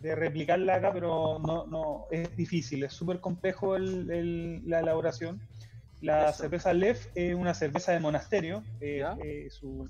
[0.00, 5.40] de replicarla acá, pero no, no es difícil, es súper complejo el- el- la elaboración.
[6.00, 6.42] La Eso.
[6.42, 9.88] cerveza Lef es una cerveza de monasterio, eh, eh, su-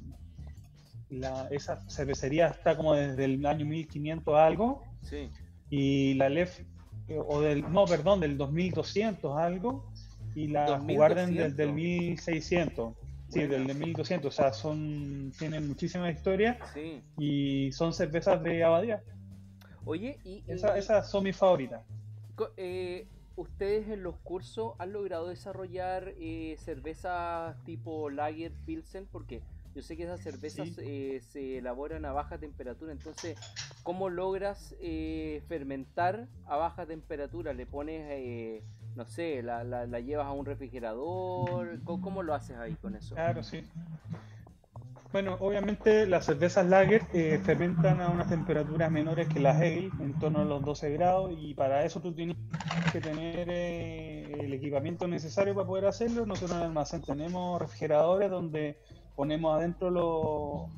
[1.11, 5.29] la- esa cervecería está como desde el año 1500 algo, Sí.
[5.71, 6.61] y la LEF,
[7.09, 9.91] eh, o del, no, perdón, del 2200 algo,
[10.35, 10.97] y la 2200.
[10.97, 12.95] Guarden del, del 1600.
[13.29, 17.03] Sí, del de 1200, o sea, son, tienen muchísima historia Sí.
[17.19, 19.03] y son cervezas de abadía.
[19.85, 21.83] Oye, y, y- Esa- esas son mis favoritas.
[22.57, 29.43] eh, ustedes en los cursos han logrado desarrollar eh, cervezas tipo lager Pilsen porque
[29.75, 30.75] yo sé que esas cervezas Sí.
[30.85, 33.37] eh, se elaboran a baja temperatura, entonces
[33.83, 37.53] ¿cómo logras eh, fermentar a baja temperatura?
[37.53, 38.63] ¿Le pones, eh,
[38.95, 41.83] no sé, la, la- la llevas a un refrigerador?
[41.85, 43.15] ¿Cómo, cómo lo haces ahí con eso?
[43.15, 43.65] Claro, sí.
[45.13, 50.19] Bueno, obviamente las cervezas lager eh, fermentan a unas temperaturas menores que las ale, en
[50.19, 52.37] torno a los 12 grados, y para eso tú tienes
[52.93, 56.27] que tener eh, el equipamiento necesario para poder hacerlo.
[56.27, 58.77] Nosotros en el almacén tenemos refrigeradores donde
[59.15, 60.71] ponemos adentro los,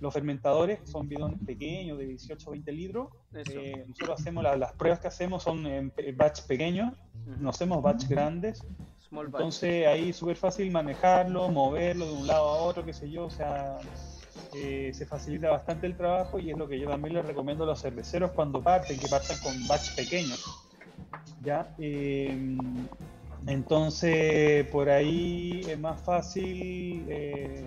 [0.00, 3.08] los fermentadores, son bidones pequeños de 18 o 20 litros.
[3.34, 6.92] Eh, nosotros hacemos la- las pruebas que hacemos son en batch pequeños,
[7.40, 8.64] no hacemos batch grandes.
[9.08, 9.40] Small batch.
[9.40, 13.26] Entonces ahí es súper fácil manejarlo, moverlo de un lado a otro, qué sé yo,
[13.26, 13.78] o sea,
[14.54, 17.68] eh, se facilita bastante el trabajo y es lo que yo también les recomiendo a
[17.68, 20.44] los cerveceros cuando parten, que partan con batch pequeños.
[21.42, 21.74] ¿Ya?
[21.78, 22.56] Eh,
[23.46, 27.64] entonces por ahí es más fácil eh,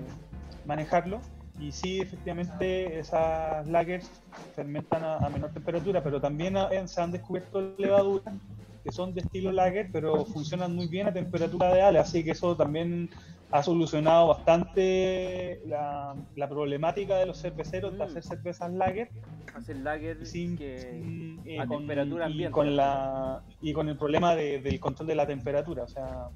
[0.65, 1.21] manejarlo
[1.59, 4.11] y sí, efectivamente esas lagers
[4.55, 6.55] fermentan a, a menor temperatura, pero también
[6.87, 8.35] se han descubierto levaduras
[8.83, 12.31] que son de estilo lager, pero funcionan muy bien a temperatura de ale, así que
[12.31, 13.09] eso también
[13.51, 18.01] ha solucionado bastante la, la problemática de los cerveceros de Mm.
[18.03, 19.11] hacer cervezas lager
[19.53, 20.77] Hacen lager sin, que...
[21.45, 22.51] eh, a con, temperatura y ambiente.
[22.53, 26.29] con la y con el problema de- del control de la temperatura, o sea,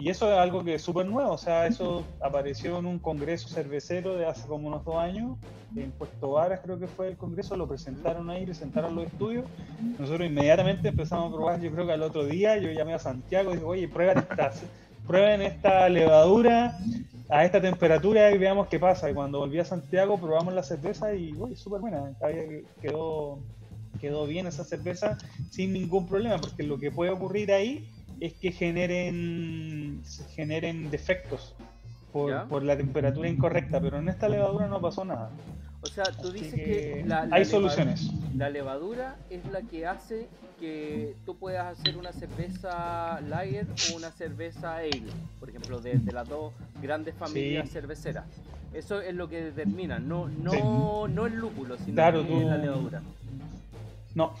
[0.00, 3.48] y eso es algo que es súper nuevo, o sea, eso apareció en un congreso
[3.48, 5.38] cervecero de hace como unos dos años,
[5.76, 9.44] en Puerto Varas creo que fue el congreso, lo presentaron ahí, presentaron los estudios,
[9.98, 13.50] nosotros inmediatamente empezamos a probar, yo creo que al otro día yo llamé a Santiago
[13.50, 14.52] y dije, oye, prueben esta,
[15.06, 16.78] prueben esta levadura
[17.28, 19.10] a esta temperatura y veamos qué pasa.
[19.10, 22.12] Y cuando volví a Santiago probamos la cerveza y uy, súper buena,
[22.82, 23.38] quedó,
[24.00, 25.16] quedó bien esa cerveza
[25.50, 27.88] sin ningún problema, porque lo que puede ocurrir ahí
[28.20, 30.02] es que generen,
[30.34, 31.54] generen defectos
[32.12, 35.30] por, por la temperatura incorrecta, pero en esta levadura no pasó nada.
[35.82, 38.10] O sea, tú Así dices que que, la, la hay soluciones.
[38.36, 40.28] La levadura es la que hace
[40.58, 44.90] que tú puedas hacer una cerveza lager o una cerveza ale,
[45.38, 46.52] por ejemplo, de, de las dos
[46.82, 47.72] grandes familias Sí.
[47.72, 48.26] cerveceras.
[48.74, 50.58] Eso es lo que determina, no, no, Sí.
[51.14, 53.02] no el lúpulo, sino Claro, tú- la levadura.
[54.14, 54.32] No,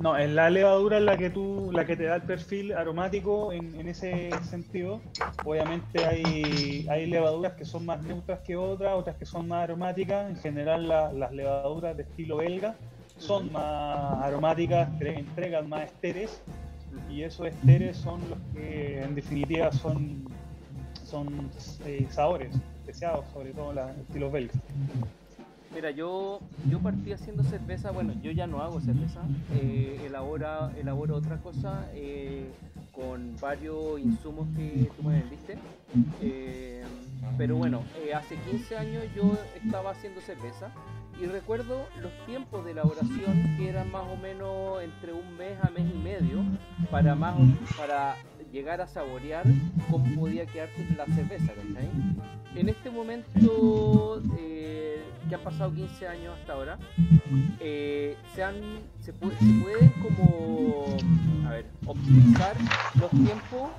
[0.00, 3.74] no, es la levadura la que tú, la que te da el perfil aromático en,
[3.74, 5.00] en ese sentido.
[5.44, 10.30] Obviamente hay, hay levaduras que son más neutras que otras, otras que son más aromáticas.
[10.30, 12.76] En general la- las levaduras de estilo belga
[13.16, 16.40] son más aromáticas, tre- entregan más esteres
[17.10, 20.24] y esos esteres son los que en definitiva son,
[21.04, 21.50] son
[21.84, 22.54] eh, sabores
[22.86, 24.56] deseados, sobre todo los estilos belgas.
[25.74, 29.20] Mira, yo, yo partí haciendo cerveza, bueno, yo ya no hago cerveza,
[29.52, 32.50] eh, elabora, elaboro otra cosa eh,
[32.92, 35.58] con varios insumos que tú me vendiste.
[36.20, 36.82] Eh,
[37.36, 40.70] pero bueno, eh, hace 15 años yo estaba haciendo cerveza
[41.20, 45.70] y recuerdo los tiempos de elaboración que eran más o menos entre un mes a
[45.70, 46.44] mes y medio
[46.90, 47.36] para más
[47.76, 48.16] para
[48.52, 49.44] llegar a saborear
[49.90, 51.88] cómo podía quedar la cerveza, ¿cachai?
[52.54, 54.22] En este momento
[55.28, 56.78] que han pasado 15 años hasta ahora,
[57.60, 58.54] eh, se, han,
[59.00, 60.96] se, pu- se pueden como,
[61.46, 62.56] a ver, optimizar
[63.00, 63.70] los tiempos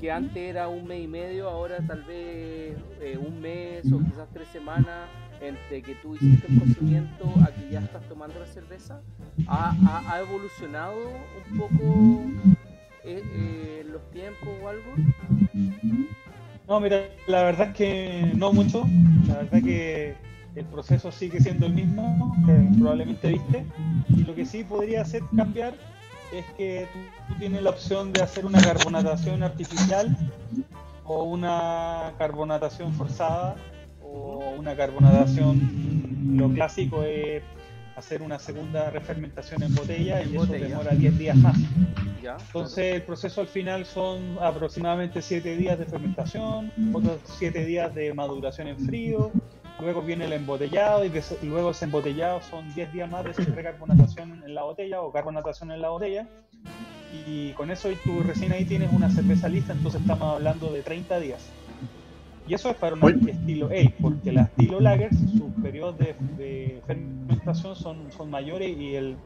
[0.00, 4.28] que antes era un mes y medio, ahora tal vez eh, un mes o quizás
[4.32, 5.08] tres semanas
[5.40, 9.00] entre que tú hiciste el cocimiento a que ya estás tomando la cerveza.
[9.46, 10.96] ¿Ha, ha- ha evolucionado
[11.50, 12.24] un poco
[13.04, 14.94] eh, eh, los tiempos o algo?
[16.68, 18.84] No, mira, la verdad es que no mucho.
[19.26, 20.14] La verdad que
[20.54, 23.66] el proceso sigue siendo el mismo, que probablemente viste.
[24.08, 25.74] Y lo que sí podría hacer cambiar
[26.32, 30.16] es que tú, tú tienes la opción de hacer una carbonatación artificial
[31.04, 33.56] o una carbonatación forzada
[34.02, 37.42] o una carbonatación, lo clásico es
[37.96, 41.56] hacer una segunda refermentación en botella y eso demora 10 días más.
[42.22, 42.36] ¿Ya?
[42.46, 48.12] Entonces el proceso al final son aproximadamente 7 días de fermentación, otros 7 días de
[48.14, 49.30] maduración en frío,
[49.80, 51.10] luego viene el embotellado y
[51.46, 55.80] luego ese embotellado son 10 días más de recarbonatación en la botella o carbonatación en
[55.82, 56.28] la botella
[57.12, 61.20] y con eso tú recién ahí tienes una cerveza lista, entonces estamos hablando de 30
[61.20, 61.48] días.
[62.46, 63.30] Y eso es para una Oye.
[63.30, 68.94] estilo Ale, porque las estilo lagers, sus periodos de, de fermentación son, son mayores y,
[68.96, 69.16] el,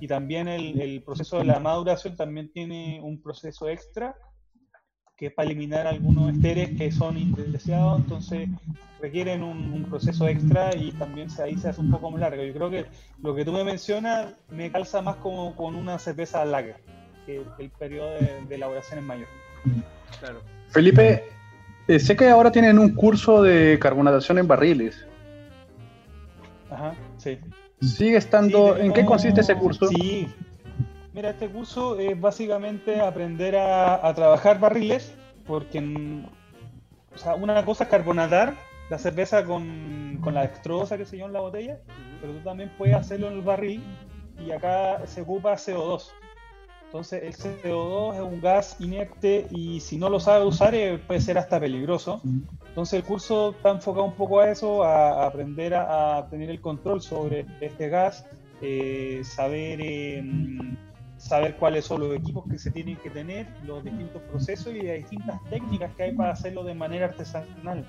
[0.00, 4.14] y también el, el proceso de la maduración también tiene un proceso extra
[5.16, 8.48] que es para eliminar algunos esteres que son indeseados, entonces
[9.00, 12.42] requieren un, un proceso extra y también se, ahí se hace un poco más largo.
[12.42, 12.86] Yo creo que
[13.22, 16.76] lo que tú me mencionas me calza más como con una cerveza lager,
[17.24, 19.28] que el periodo de, de elaboración es mayor.
[20.20, 20.40] Claro.
[20.68, 21.24] Felipe,
[21.88, 25.06] eh, sé que ahora tienen un curso de carbonatación en barriles.
[26.70, 27.38] Ajá, sí.
[27.80, 28.76] ¿Sigue estando?
[28.76, 29.88] Sí, ¿En qué consiste ese curso?
[29.88, 30.28] Sí.
[31.16, 35.14] Mira, este curso es básicamente aprender a, a trabajar barriles,
[35.46, 36.26] porque mm,
[37.14, 38.54] o sea, una cosa es carbonatar
[38.90, 41.78] la cerveza con, con la dextrosa que se yo en la botella,
[42.20, 43.82] pero tú también puedes hacerlo en el barril
[44.46, 46.10] y acá se ocupa CO2.
[46.84, 51.22] Entonces el CO2 es un gas inerte y si no lo sabes usar eh, puede
[51.22, 52.20] ser hasta peligroso.
[52.68, 56.50] Entonces el curso está enfocado un poco a eso, a, a aprender a, a tener
[56.50, 58.26] el control sobre este gas,
[58.60, 60.22] eh, saber, eh,
[61.16, 64.96] saber cuáles son los equipos que se tienen que tener, los distintos procesos y las
[64.96, 67.86] distintas técnicas que hay para hacerlo de manera artesanal.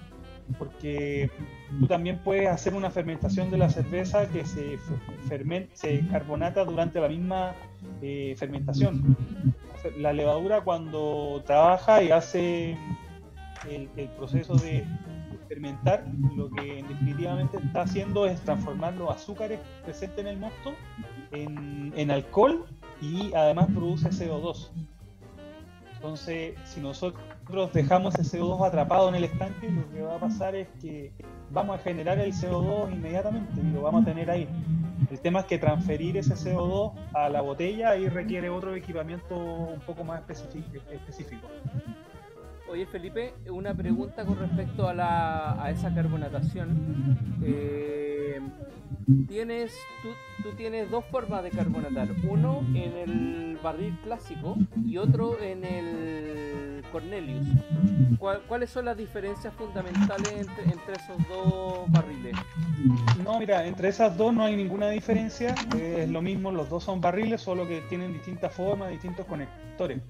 [0.58, 1.30] Porque
[1.78, 4.80] tú también puedes hacer una fermentación de la cerveza que se,
[5.28, 7.54] ferment- se carbonata durante la misma
[8.02, 9.18] eh, fermentación.
[9.98, 12.78] La levadura cuando trabaja y hace
[13.70, 14.86] el, el proceso de
[15.50, 20.74] fermentar, lo que definitivamente está haciendo es transformar los azúcares presentes en el mosto
[21.32, 22.66] en, en alcohol
[23.02, 24.70] y además produce CO2.
[25.96, 30.56] Entonces, si nosotros dejamos ese CO2 atrapado en el estanque, lo que va a pasar
[30.56, 31.12] es que
[31.50, 34.48] vamos a generar el CO2 inmediatamente y lo vamos a tener ahí.
[35.10, 39.80] El tema es que transferir ese CO2 a la botella ahí requiere otro equipamiento un
[39.82, 41.48] poco más específico.
[42.70, 47.18] Oye Felipe, una pregunta con respecto a, la, a esa carbonatación.
[47.44, 48.40] Eh,
[49.28, 49.74] tienes,
[50.44, 56.84] tú, tienes dos formas de carbonatar, uno en el barril clásico y otro en el
[56.92, 57.48] Cornelius.
[58.20, 62.36] ¿Cuál- ¿Cuáles son las diferencias fundamentales entre, entre esos dos barriles?
[63.24, 67.00] No, mira, entre esas dos no hay ninguna diferencia, es lo mismo, los dos son
[67.00, 70.02] barriles, solo que tienen distintas formas, distintos conectores.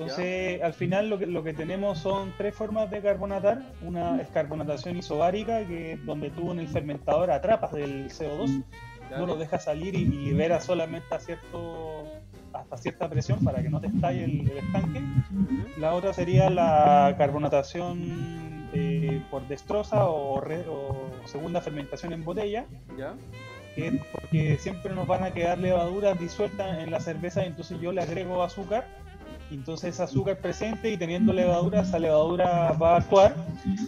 [0.00, 3.62] Entonces, al final lo que, lo que tenemos son tres formas de carbonatar.
[3.82, 8.62] Una es carbonatación isobárica, que es donde tú en el fermentador atrapas el CO2,
[9.10, 12.04] no lo dejas salir y, y liberas solamente a cierto,
[12.52, 15.00] hasta cierta presión para que no te estalle el, el estanque.
[15.78, 22.66] La otra sería la carbonatación eh, por destroza o, re- o segunda fermentación en botella,
[22.98, 23.14] ¿Ya?
[23.74, 27.80] que es porque siempre nos van a quedar levaduras disueltas en la cerveza, y entonces
[27.80, 28.86] yo le agrego azúcar,
[29.54, 33.34] entonces azúcar presente y teniendo levadura, esa levadura va a actuar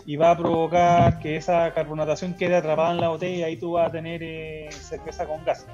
[0.07, 3.73] y va a provocar que esa carbonatación quede atrapada en la botella y ahí tú
[3.73, 5.67] vas a tener eh, cerveza con gas.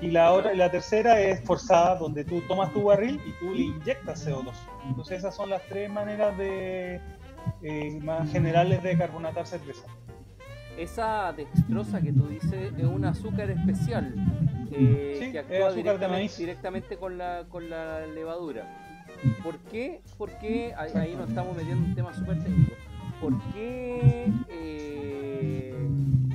[0.00, 3.62] Y la, otra, la tercera es forzada, donde tú tomas tu barril y tú le
[3.62, 4.52] inyectas CO2.
[4.88, 7.00] Entonces esas son las tres maneras de,
[7.62, 9.86] eh, más generales de carbonatar cerveza.
[10.78, 14.14] Esa dextrosa que tú dices es un azúcar especial
[14.72, 16.38] eh, Sí, que actúa directamente, maíz.
[16.38, 18.89] directamente con la, con la levadura.
[19.42, 20.00] ¿Por qué?
[20.16, 20.74] ¿Por qué?
[20.76, 22.72] Ahí, ahí nos estamos metiendo en un tema súper técnico.
[23.20, 25.74] por qué eh,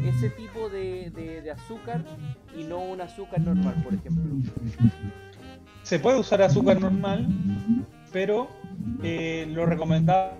[0.04, 2.04] ese tipo de, azúcar
[2.58, 4.24] y no un azúcar normal, por ejemplo.
[5.84, 7.28] Se puede usar azúcar normal,
[8.12, 8.50] pero
[9.04, 10.34] eh, lo recomendado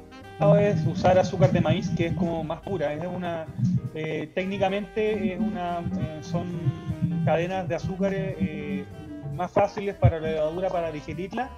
[0.60, 2.94] es usar azúcar de maíz, que es como más pura.
[2.94, 3.46] Es una,
[3.94, 5.82] eh, técnicamente es una,
[6.22, 6.48] son
[7.24, 8.86] cadenas de azúcares
[9.36, 11.50] más fáciles para la levadura para digerirla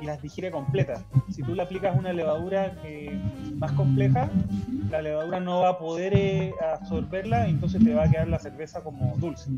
[0.00, 1.04] y las digiere completas.
[1.30, 3.18] Si tú le aplicas una levadura eh,
[3.56, 4.30] más compleja,
[4.90, 8.82] la levadura no va a poder eh, absorberla, entonces te va a quedar la cerveza
[8.82, 9.50] como dulce.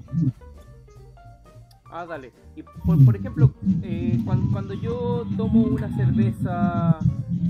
[1.91, 2.33] Ah, dale.
[2.55, 6.99] Y por, por ejemplo, eh, cuando, cuando yo tomo una cerveza,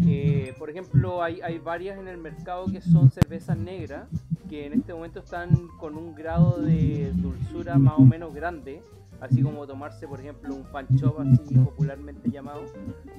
[0.06, 4.08] eh, por ejemplo, hay, hay varias en el mercado que son cervezas negras,
[4.48, 8.82] que en este momento están con un grado de dulzura más o menos grande,
[9.20, 12.62] así como tomarse, por ejemplo, un panchop así popularmente llamado.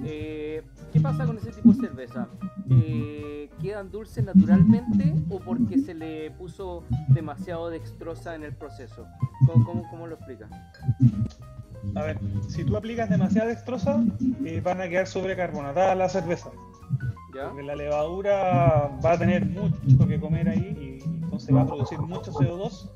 [0.04, 2.28] Eh, ¿Qué pasa con ese tipo de cerveza?
[2.70, 9.06] Eh, ¿Quedan dulces naturalmente o porque se le puso demasiado dextrosa en el proceso?
[9.46, 10.48] ¿Cómo, cómo, cómo lo explica?
[11.94, 12.18] A ver,
[12.48, 14.02] si tú aplicas demasiada dextrosa,
[14.44, 16.50] eh, van a quedar sobrecarbonatadas la cerveza.
[17.34, 17.48] ¿Ya?
[17.48, 21.98] Porque la levadura va a tener mucho que comer ahí y entonces va a producir
[22.00, 22.90] mucho CO2.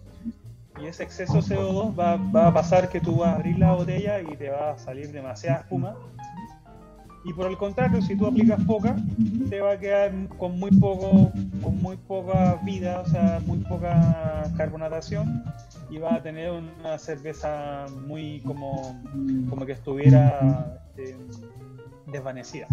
[0.80, 4.20] Y ese exceso de CO2 va, a pasar que tú vas a abrir la botella
[4.20, 5.96] y te va a salir demasiada espuma.
[7.24, 8.96] Y por el contrario, si tú aplicas poca,
[9.48, 11.30] te va a quedar con muy poco,
[11.62, 15.44] con muy poca vida, o sea, muy poca carbonatación
[15.88, 19.00] y va a tener una cerveza muy como,
[19.48, 21.16] como que estuviera este,
[22.06, 22.66] desvanecida.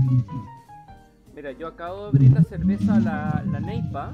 [1.35, 4.11] Mira, yo acabo de abrir la cerveza, la, la Neipa,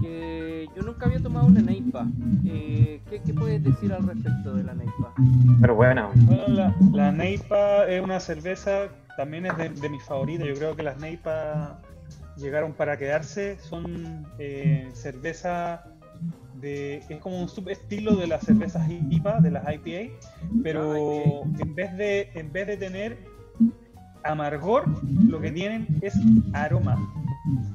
[0.00, 2.06] que yo nunca había tomado una Neipa.
[2.46, 5.12] Eh, ¿qué, ¿Qué puedes decir al respecto de la Neipa?
[5.60, 10.46] Pero bueno, Bueno, la, la Neipa es una cerveza, también es de, de mis favoritas.
[10.46, 11.78] Yo creo que las Neipa
[12.36, 13.58] llegaron para quedarse.
[13.60, 15.84] Son eh, cerveza
[16.54, 17.02] de.
[17.08, 20.14] Es como un subestilo de las cervezas IPA, de las IPA,
[20.62, 23.18] pero Ah, en vez de en vez de tener
[24.24, 24.84] amargor,
[25.28, 26.14] lo que tienen es
[26.52, 26.98] aroma.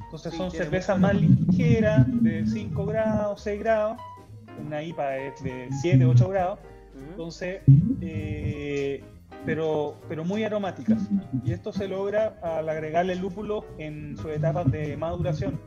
[0.04, 3.98] Entonces Sí, son cervezas más ligeras, de 5 grados, 6 grados.
[4.64, 6.58] Una IPA es de 7, 8 grados.
[7.10, 7.60] Entonces,
[8.00, 9.04] eh,
[9.44, 11.02] pero, pero muy aromáticas.
[11.44, 15.58] Y esto se logra al agregarle lúpulo en sus etapas de maduración.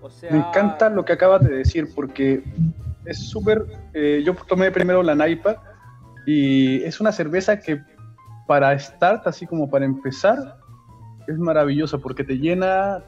[0.00, 2.42] O sea, Me encanta lo que acabas de decir porque
[3.04, 3.66] es súper...
[3.94, 5.62] eh, yo tomé primero la Naipa
[6.26, 7.80] y es una cerveza que
[8.46, 10.56] para start, así como para empezar,
[11.26, 13.02] es maravillosa porque te llena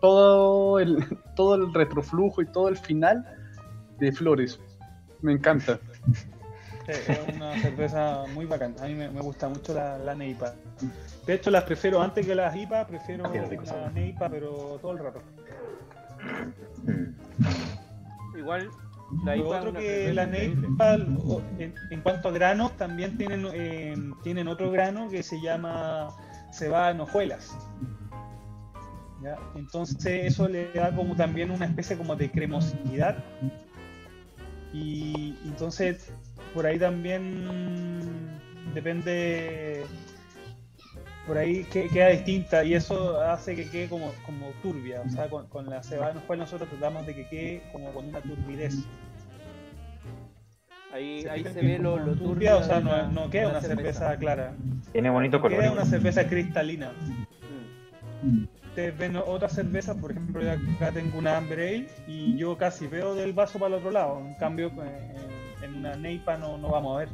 [0.00, 0.98] todo el,
[1.36, 3.24] todo el retroflujo y todo el final
[3.98, 4.60] de flores.
[5.22, 5.78] Me encanta.
[6.86, 8.74] Es una cerveza muy bacana.
[8.80, 10.52] A mí me, me gusta mucho la, la Neipa.
[11.26, 13.92] De hecho, las prefiero antes que las IPA, prefiero Ah, la sabor.
[13.92, 15.20] Neipa, pero todo el rato.
[16.84, 18.68] mm, igual
[19.24, 24.70] la Lo otro que la en, en cuanto a granos, también tienen, eh, tienen otro
[24.70, 26.14] grano que se llama
[26.52, 27.56] cebada en hojuelas.
[29.22, 29.38] ¿Ya?
[29.54, 33.24] Entonces eso le da como también una especie como de cremosidad.
[34.72, 36.12] Y entonces
[36.54, 38.40] por ahí también
[38.74, 39.84] depende,
[41.26, 45.02] por ahí que- queda distinta y eso hace que quede como, como turbia.
[45.04, 48.06] O sea, con, con la cebada en hojuelas nosotros tratamos de que quede como con
[48.08, 48.84] una turbidez.
[50.92, 53.60] Ahí, Se ahí se ve lo, lo turbia, turbio o sea, no, no queda una
[53.60, 54.54] cerveza, clara.
[54.92, 55.58] tiene bonito color.
[55.60, 56.92] Queda una cerveza cristalina.
[58.22, 58.44] Mm.
[58.68, 62.86] Ustedes ven otras cervezas, por ejemplo, yo acá tengo una Amber Ale y yo casi
[62.86, 64.20] veo del vaso para el otro lado.
[64.20, 65.16] En cambio, eh,
[65.62, 67.08] en una Neipa no, no vamos a ver.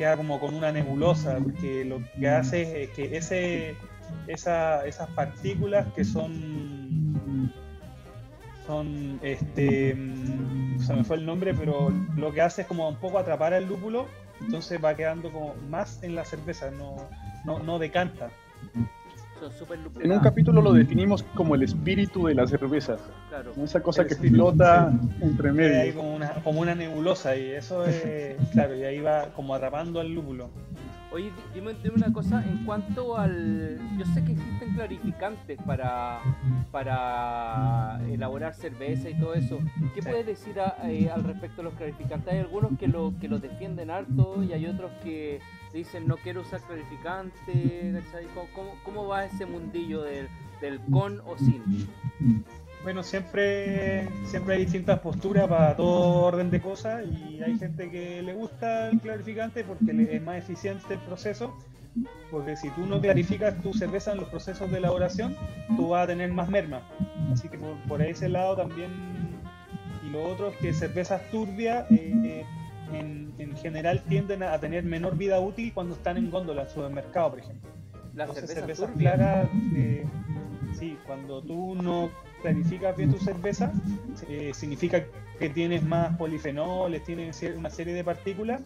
[0.00, 3.76] Queda como con una nebulosa, porque lo que hace es que ese,
[4.28, 7.52] esa- esas partículas que son
[8.66, 12.96] son este mm, se me fue el nombre pero lo que hace es como un
[12.96, 14.06] poco atrapar al lúpulo
[14.40, 16.96] entonces va quedando como más en la cerveza no,
[17.44, 18.30] no, no decanta
[19.40, 19.68] Son
[20.02, 22.96] En un capítulo lo definimos como el espíritu de la cerveza.
[23.30, 23.52] Claro.
[23.62, 25.94] Esa cosa El que espíritu, flota entre medio.
[25.94, 30.12] como una, como una nebulosa y eso es claro y ahí va como atrapando al
[30.14, 30.50] lúpulo
[31.12, 33.80] Oye, di- dime, dime una cosa, en cuanto al...
[33.98, 36.20] Yo sé que existen clarificantes para,
[36.70, 39.58] para elaborar cerveza y todo eso.
[39.94, 40.08] ¿Qué Sí.
[40.08, 42.32] puedes decir a- eh, al respecto de los clarificantes?
[42.32, 45.40] Hay algunos que lo, que los defienden harto y hay otros que
[45.72, 47.92] dicen no quiero usar clarificante.
[48.04, 48.26] ¿cachai?
[48.54, 50.28] ¿Cómo, cómo, va ese mundillo del,
[50.60, 51.88] del con o sin?
[52.82, 58.22] bueno siempre siempre hay distintas posturas para todo orden de cosas y hay gente que
[58.22, 61.54] le gusta el clarificante porque es más eficiente el proceso
[62.30, 65.36] Porque si tú no clarificas tu cerveza en los procesos de elaboración,
[65.76, 66.82] tú vas a tener más merma.
[67.32, 68.90] Así que por, por ese lado también.
[70.06, 72.44] Y lo otro es que cervezas turbias eh,
[72.92, 77.30] en, en general tienden a tener menor vida útil cuando están en góndola, en supermercado,
[77.30, 77.70] por ejemplo.
[78.14, 80.04] Las Entonces, cervezas cervezas claras, eh,
[80.78, 82.10] sí, cuando tú no
[82.42, 83.72] clarificas bien tu cerveza,
[84.28, 85.04] eh, significa
[85.38, 88.62] que tienes más polifenoles, tienes una serie de partículas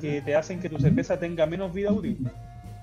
[0.00, 2.28] que te hacen que tu cerveza tenga menos vida útil.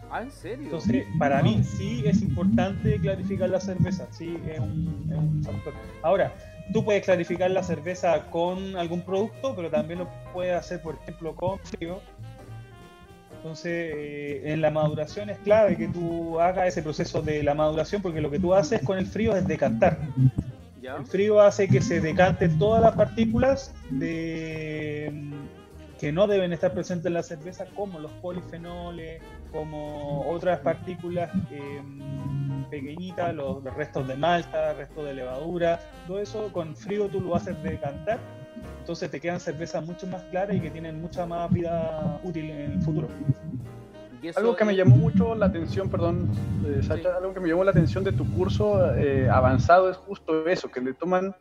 [0.09, 0.65] Ah, ¿en serio?
[0.65, 5.73] Entonces, para mí sí es importante clarificar la cerveza, sí es un, es un factor.
[6.01, 6.33] Ahora,
[6.71, 11.35] tú puedes clarificar la cerveza con algún producto, pero también lo puedes hacer, por ejemplo,
[11.35, 12.01] con frío.
[13.37, 18.01] Entonces, eh, en la maduración es clave que tú hagas ese proceso de la maduración,
[18.01, 19.99] porque lo que tú haces con el frío es decantar.
[20.81, 20.95] ¿Ya?
[20.95, 25.11] El frío hace que se decanten todas las partículas de,
[26.05, 31.81] que no deben estar presentes en la cerveza, como los polifenoles, como otras partículas eh,
[32.69, 37.35] pequeñitas, los, los restos de malta, restos de levadura, todo eso con frío tú lo
[37.35, 38.19] haces decantar,
[38.81, 42.73] entonces te quedan cervezas mucho más claras y que tienen mucha más vida útil en
[42.73, 43.07] el futuro.
[44.35, 46.29] Algo que me llamó mucho la atención, perdón,
[46.67, 47.07] eh, Sacha, Sí.
[47.17, 50.81] algo que me llamó la atención de tu curso eh, avanzado es justo eso, que
[50.81, 51.35] le toman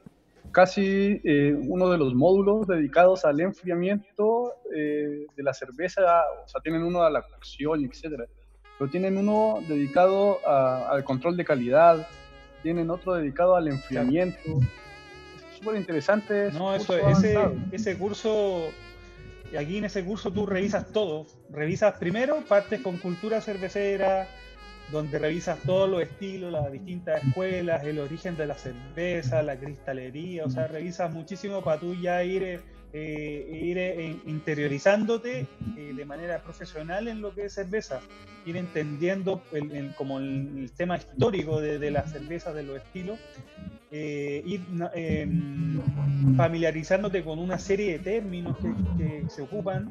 [0.55, 6.01] casi eh, uno de los módulos dedicados al enfriamiento eh, de la cerveza,
[6.45, 8.25] o sea, tienen uno a la cocción, etcétera,
[8.79, 12.07] pero tienen uno dedicado a- al control de calidad,
[12.63, 14.39] tienen otro dedicado al enfriamiento.
[15.37, 16.51] Es súper interesante.
[16.53, 17.37] No, eso, ese,
[17.73, 18.71] ese curso,
[19.59, 21.27] aquí en ese curso tú revisas todo.
[21.51, 24.29] Revisas primero, partes con cultura cervecera,
[24.91, 30.45] donde revisas todos los estilos, las distintas escuelas, el origen de la cerveza, la cristalería,
[30.45, 32.61] o sea, revisas muchísimo para tú ya ir, eh,
[32.93, 38.01] eh, ir eh, interiorizándote eh, de manera profesional en lo que es cerveza,
[38.47, 43.19] ir entendiendo el, como el, tema histórico de, de la cerveza, de los estilos,
[43.97, 44.61] eh, ir
[44.95, 45.81] em,
[46.37, 48.57] familiarizándote con una serie de términos
[48.99, 49.89] que se ocupan.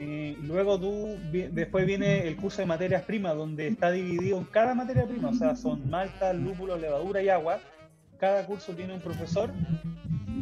[0.00, 4.74] Eh, luego tú, después viene el curso de materias primas, donde está dividido en cada
[4.74, 7.60] materia prima, o sea, son malta, lúpulo, levadura y agua.
[8.18, 9.50] Cada curso tiene un profesor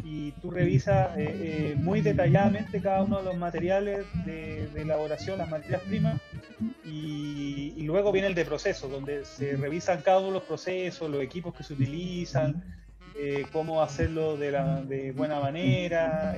[0.05, 5.39] y tú revisas eh, eh, muy detalladamente cada uno de los materiales de, de elaboración,
[5.39, 6.21] las materias primas,
[6.85, 11.11] y, y luego viene el de proceso, donde se revisan cada uno de los procesos,
[11.11, 12.63] los equipos que se utilizan,
[13.19, 16.37] eh, cómo hacerlo de, la, de buena manera,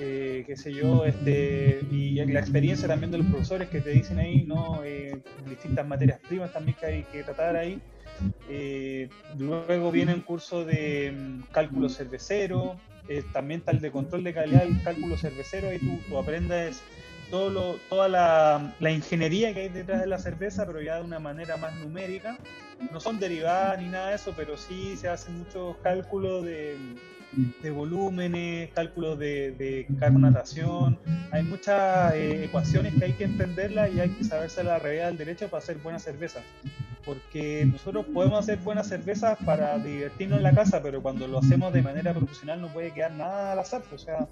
[0.00, 4.18] eh, qué sé yo, este, y la experiencia también de los profesores que te dicen
[4.18, 4.82] ahí, ¿no?
[4.84, 7.80] Eh, distintas materias primas también que hay que tratar ahí.
[8.48, 12.78] Eh, luego viene un curso de mm, cálculo cervecero,
[13.08, 16.82] eh, también tal de control de calidad y cálculo cervecero, tú, tú aprendes
[17.30, 21.04] todo lo, toda la, la ingeniería que hay detrás de la cerveza, pero ya de
[21.04, 22.38] una manera más numérica.
[22.92, 26.76] No son derivadas ni nada de eso, pero sí se hacen muchos cálculos de,
[27.36, 30.98] de volúmenes, cálculos de, de carbonatación.
[31.30, 35.18] Hay muchas eh, ecuaciones que hay que entenderlas y hay que saberse la realidad del
[35.18, 36.40] derecho para hacer buena cerveza.
[37.04, 41.72] Porque nosotros podemos hacer buenas cervezas para divertirnos en la casa, pero cuando lo hacemos
[41.72, 43.82] de manera profesional no puede quedar nada al azar.
[43.94, 44.26] O sea,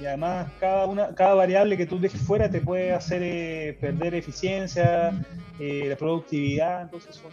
[0.00, 4.14] y además cada una cada variable que tú dejes fuera te puede hacer eh, perder
[4.14, 5.12] eficiencia,
[5.60, 7.30] eh, la productividad, entonces son,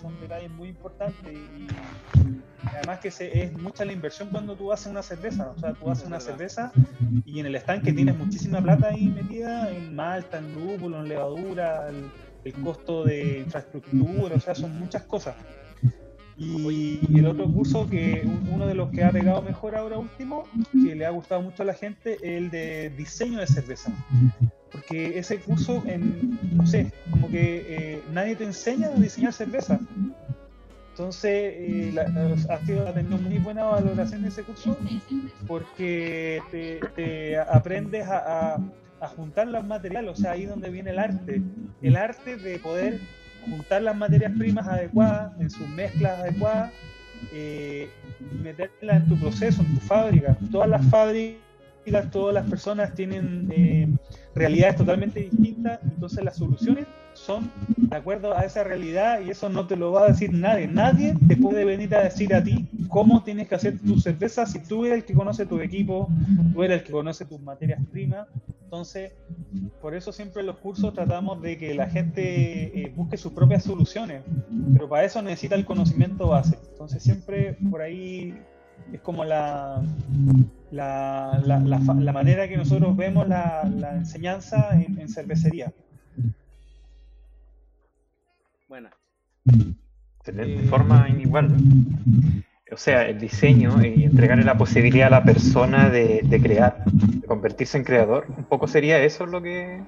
[0.00, 1.68] son detalles muy importantes y
[2.64, 5.90] además que se, es mucha la inversión cuando tú haces una cerveza, o sea, tú
[5.90, 6.72] haces una cerveza
[7.24, 11.88] y en el estanque tienes muchísima plata ahí metida en malta, en lúpulo, en levadura,
[11.88, 12.10] el,
[12.44, 15.36] el costo de infraestructura, o sea, son muchas cosas.
[16.36, 20.44] Y, el otro curso que un- uno de los que ha pegado mejor ahora último,
[20.72, 23.92] que le ha gustado mucho a la gente, es el de diseño de cerveza.
[24.72, 29.78] Porque ese curso, en, no sé, como que eh, nadie te enseña a diseñar cerveza.
[31.00, 31.94] Entonces, eh,
[32.50, 34.76] ha, sido- ha tenido muy buena valoración de ese curso
[35.46, 36.42] porque
[36.94, 38.58] te, aprendes a
[39.16, 41.40] juntar los materiales, o sea, ahí donde viene el arte.
[41.80, 43.00] El arte de poder
[43.46, 46.70] juntar las materias primas adecuadas, en sus mezclas adecuadas,
[47.32, 47.88] eh,
[48.42, 50.36] meterlas en tu proceso, en tu fábrica.
[50.52, 53.88] Todas las fábricas, todas las personas tienen eh,
[54.34, 59.66] realidades totalmente distintas, entonces las soluciones son de acuerdo a esa realidad y eso no
[59.66, 60.66] te lo va a decir nadie.
[60.68, 64.60] Nadie te puede venir a decir a ti cómo tienes que hacer tu cerveza si
[64.60, 66.08] tú eres el que conoce tu equipo,
[66.52, 68.28] tú eres el que conoce tus materias primas.
[68.64, 69.12] Entonces,
[69.82, 73.64] por eso siempre en los cursos tratamos de que la gente eh, busque sus propias
[73.64, 74.22] soluciones,
[74.72, 76.56] pero para eso necesita el conocimiento base.
[76.70, 78.32] Entonces, siempre por ahí
[78.92, 79.82] es como la,
[80.70, 83.62] la, la, la, la manera que nosotros vemos la,
[83.94, 85.72] enseñanza en, cervecería.
[88.68, 88.88] Bueno.
[90.18, 90.68] Excelente, eh...
[90.68, 91.56] forma inigual.
[92.72, 97.26] O sea, el diseño y entregarle la posibilidad a la persona de, de crear, de
[97.26, 99.82] convertirse en creador, un poco sería eso lo que...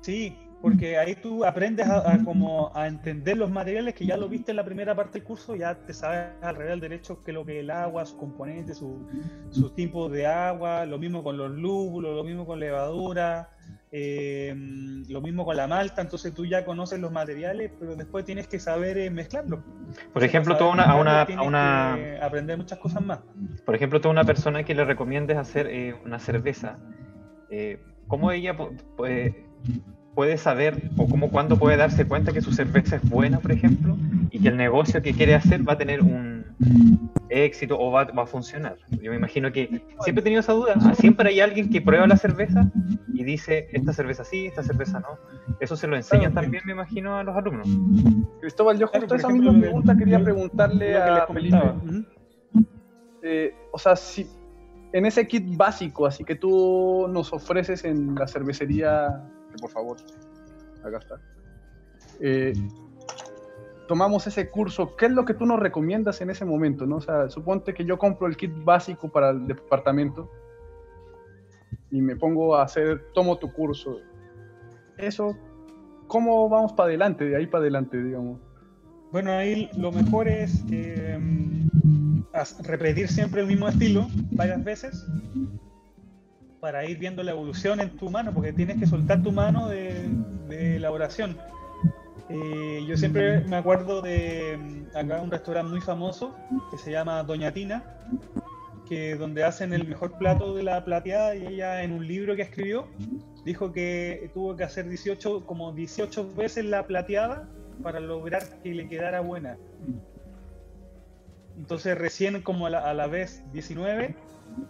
[0.00, 4.28] Sí, porque ahí tú aprendes a, a como a entender los materiales que ya lo
[4.28, 7.32] viste en la primera parte del curso, ya te sabes al revés del derecho que
[7.32, 9.06] lo que es el agua, sus componentes, su-
[9.50, 13.48] sus tipos de agua, lo mismo con los lúpulos, lo mismo con levadura,
[13.92, 14.54] eh,
[15.08, 18.60] lo mismo con la malta, entonces tú ya conoces los materiales, pero después tienes que
[18.60, 19.60] saber eh, mezclarlos.
[20.12, 23.20] Por ejemplo, tú una, a una, a una, que aprender muchas cosas más.
[23.64, 26.76] por ejemplo, tú a una persona que le recomiendes hacer eh, una cerveza,
[27.48, 29.46] eh, ¿cómo ella pu- puede,
[30.14, 33.96] puede saber o cómo cuándo puede darse cuenta que su cerveza es buena, por ejemplo,
[34.30, 36.44] y que el negocio que quiere hacer va a tener un
[37.30, 38.76] éxito o va, va a funcionar?
[39.02, 40.74] Yo me imagino que siempre he tenido esa duda.
[40.76, 42.70] Ah, Siempre hay alguien que prueba la cerveza
[43.12, 45.18] y dice, esta cerveza sí, esta cerveza no.
[45.60, 47.68] Eso se lo enseñan Claro, también, me imagino, a los alumnos.
[48.40, 51.58] Cristóbal, yo justo esa ejemplo, misma pregunta quería preguntarle a Felipe.
[53.22, 54.26] Eh, o sea, si
[54.92, 59.22] en ese kit básico, así que tú nos ofreces en la cervecería,
[59.58, 59.96] por favor,
[60.84, 61.20] acá está.
[62.20, 62.52] Eh,
[63.88, 66.86] tomamos ese curso, ¿qué es lo que tú nos recomiendas en ese momento?
[66.86, 66.96] ¿no?
[66.96, 70.30] O sea, suponte que yo compro el kit básico para el departamento
[71.90, 73.98] y me pongo a hacer, tomo tu curso.
[74.96, 75.36] Eso,
[76.06, 78.40] ¿cómo vamos para adelante, de ahí para adelante, digamos?
[79.10, 81.18] Bueno, ahí lo mejor es eh,
[82.62, 85.04] repetir siempre el mismo estilo varias veces
[86.60, 90.08] para ir viendo la evolución en tu mano, porque tienes que soltar tu mano de,
[90.48, 91.36] de elaboración.
[92.28, 96.36] Eh, yo siempre me acuerdo de mm, acá un restaurante muy famoso
[96.70, 97.82] que se llama Doña Tina,
[98.88, 102.42] que donde hacen el mejor plato de la plateada y ella en un libro que
[102.42, 102.86] escribió
[103.44, 107.48] dijo que tuvo que hacer 18 como 18 veces la plateada
[107.82, 109.56] para lograr que le quedara buena.
[111.56, 114.14] Entonces recién como a la, a la vez 19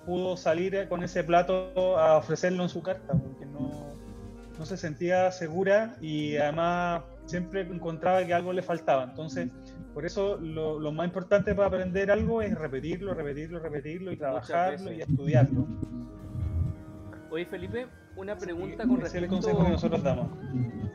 [0.06, 3.92] pudo salir con ese plato a ofrecerlo en su carta, porque no,
[4.58, 9.04] no se sentía segura y además siempre encontraba que algo le faltaba.
[9.04, 9.50] Entonces,
[9.94, 14.92] por eso lo, lo más importante para aprender algo es repetirlo, repetirlo, repetirlo y trabajarlo
[14.92, 15.66] y estudiarlo.
[17.30, 19.28] Oye, Felipe, una pregunta con es el respecto...
[19.36, 20.28] consejo que nosotros damos.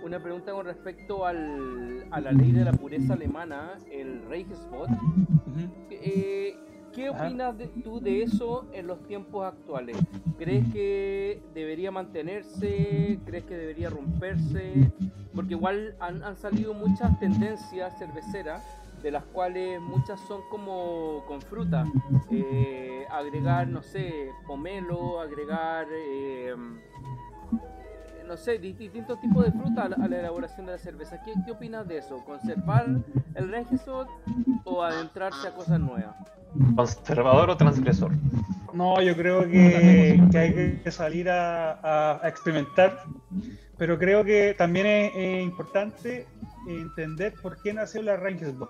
[0.03, 4.89] Una pregunta con respecto al, a la ley de la pureza alemana, el Reichsbot.
[5.89, 6.55] Eh,
[6.96, 9.98] ¿Qué opinas de- tú de eso en los tiempos actuales?
[10.38, 13.20] ¿Crees que debería mantenerse?
[13.26, 14.91] ¿Crees que debería romperse?
[15.34, 18.64] Porque igual han, han salido muchas tendencias cerveceras,
[19.04, 21.86] de las cuales muchas son como con fruta.
[22.32, 25.88] Eh, agregar, no sé, pomelo, agregar...
[25.91, 26.56] eh,
[28.26, 31.22] no sé, di- distintos tipos de fruta a la, a la elaboración de la cerveza.
[31.24, 32.24] ¿Qué, qué opinas de eso?
[32.26, 32.88] ¿Conservar
[33.36, 34.08] el Regisot
[34.64, 36.16] o adentrarse a cosas nuevas?
[36.76, 38.12] ¿Conservador o transgresor?
[38.74, 43.03] No, yo creo que, que hay que salir a, a- a experimentar,
[43.78, 46.26] pero creo que también es, eh, importante
[46.68, 48.70] entender por qué nació la Reinhesbot.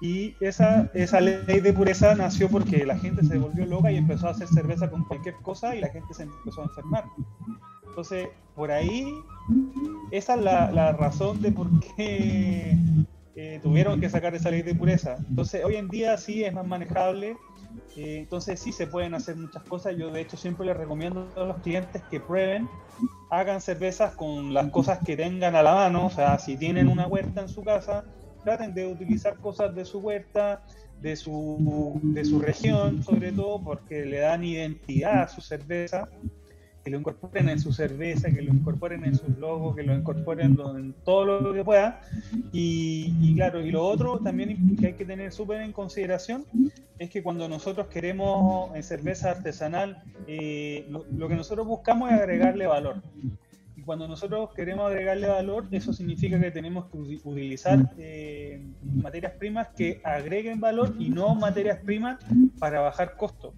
[0.00, 4.28] Y esa, esa ley de pureza nació porque la gente se volvió loca y empezó
[4.28, 7.04] a hacer cerveza con cualquier cosa y la gente se empezó a enfermar.
[7.88, 9.12] Entonces, por ahí,
[10.12, 12.76] esa es la, la razón de por qué
[13.38, 15.16] eh, tuvieron que sacar esa ley de pureza.
[15.28, 17.36] Entonces, hoy en día sí es más manejable,
[17.94, 19.94] eh, entonces sí se pueden hacer muchas cosas.
[19.98, 22.66] Yo de hecho siempre les recomiendo a los clientes que prueben,
[23.28, 27.06] hagan cervezas con las cosas que tengan a la mano, o sea, si tienen una
[27.06, 28.04] huerta en su casa,
[28.42, 30.62] traten de utilizar cosas de su huerta,
[31.02, 36.08] de su, de su región, sobre todo porque le dan identidad a su cerveza
[36.86, 40.56] que lo incorporen en su cerveza, que lo incorporen en sus logos, que lo incorporen
[40.78, 42.00] en todo lo que pueda.
[42.52, 46.44] Y, claro, y lo otro también que hay que tener súper en consideración
[47.00, 52.68] es que cuando nosotros queremos en cerveza artesanal, eh, lo, que nosotros buscamos es agregarle
[52.68, 53.02] valor.
[53.76, 58.64] Y cuando nosotros queremos agregarle valor, eso significa que tenemos que uti- utilizar eh,
[58.94, 62.20] materias primas que agreguen valor y no materias primas
[62.60, 63.54] para bajar costos.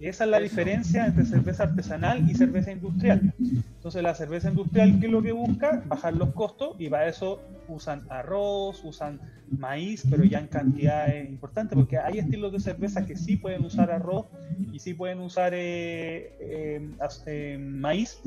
[0.00, 3.34] Esa es la diferencia entre cerveza artesanal y cerveza industrial.
[3.38, 5.82] Entonces la cerveza industrial, ¿qué es lo que busca?
[5.86, 9.20] Bajar los costos y para eso usan arroz, usan
[9.50, 13.90] maíz, pero ya en cantidades importantes, porque hay estilos de cerveza que sí pueden usar
[13.90, 14.26] arroz
[14.72, 16.90] y sí pueden usar eh, eh,
[17.26, 18.20] eh, maíz,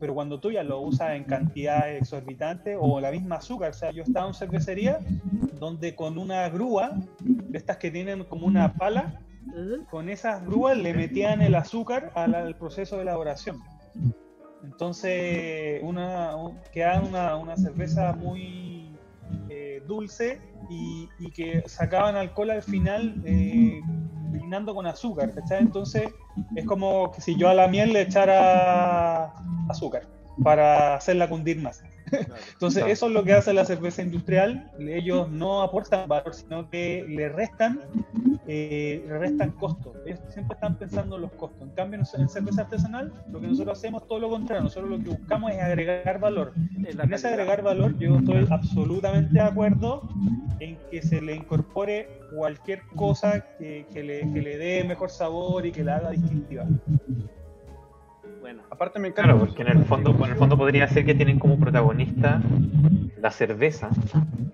[0.00, 3.90] pero cuando tú ya lo usas en cantidades exorbitantes o la misma azúcar, o sea,
[3.90, 4.98] yo estaba en cervecería
[5.58, 9.20] donde con una grúa, de estas que tienen como una pala,
[9.90, 13.62] con esas grúas le metían el azúcar al, al proceso de elaboración.
[14.64, 16.58] Entonces, una, un-
[17.02, 18.96] una, una cerveza muy
[19.48, 23.80] eh, dulce y, y que sacaban alcohol al final eh,
[24.74, 25.60] con azúcar, ¿cachai?
[25.60, 26.10] Entonces
[26.56, 29.32] es como que si yo a la miel le echara
[29.68, 30.02] azúcar
[30.42, 31.82] para hacerla cundir más.
[32.52, 34.70] Entonces eso es lo que hace la cerveza industrial.
[34.78, 37.80] Ellos no aportan valor, sino que le restan,
[38.50, 39.94] eh, restan costos.
[40.06, 41.68] Ellos siempre están pensando en los costos.
[41.68, 44.64] En cambio, en cerveza artesanal, lo que nosotros hacemos es todo lo contrario.
[44.64, 46.54] Nosotros lo que buscamos es agregar valor.
[46.74, 50.08] En ese agregar valor, yo estoy absolutamente de acuerdo
[50.60, 55.66] en que se le incorpore cualquier cosa que, que le, que le dé mejor sabor
[55.66, 56.64] y que la haga distintiva.
[58.40, 59.32] Bueno, Aparte me encanta.
[59.32, 62.40] Claro, porque en el fondo, en el fondo podría ser que tienen como protagonista
[63.20, 63.90] la cerveza,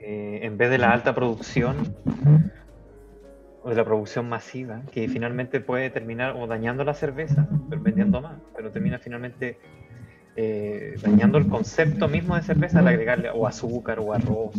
[0.00, 1.76] eh, en vez de la alta producción
[3.64, 8.20] o de la producción masiva, que finalmente puede terminar o dañando la cerveza, pero vendiendo
[8.20, 9.58] más, pero termina finalmente
[10.36, 14.54] eh, dañando el concepto mismo de cerveza al agregarle o azúcar o arroz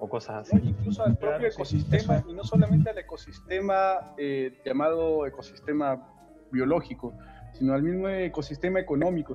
[0.00, 0.58] o cosas ¿no?
[0.58, 0.68] así.
[0.68, 6.04] incluso al propio ecosistema, y no solamente al ecosistema eh, llamado ecosistema
[6.50, 7.14] biológico,
[7.52, 9.34] sino al mismo ecosistema económico.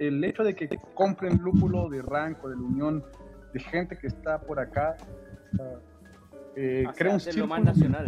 [0.00, 3.04] El hecho de que compren lúpulo de Ranco, de la Unión,
[3.52, 4.96] de gente que está por acá,
[5.52, 5.91] o sea,
[6.56, 8.06] eh, un hacerlo más círculo- nacional.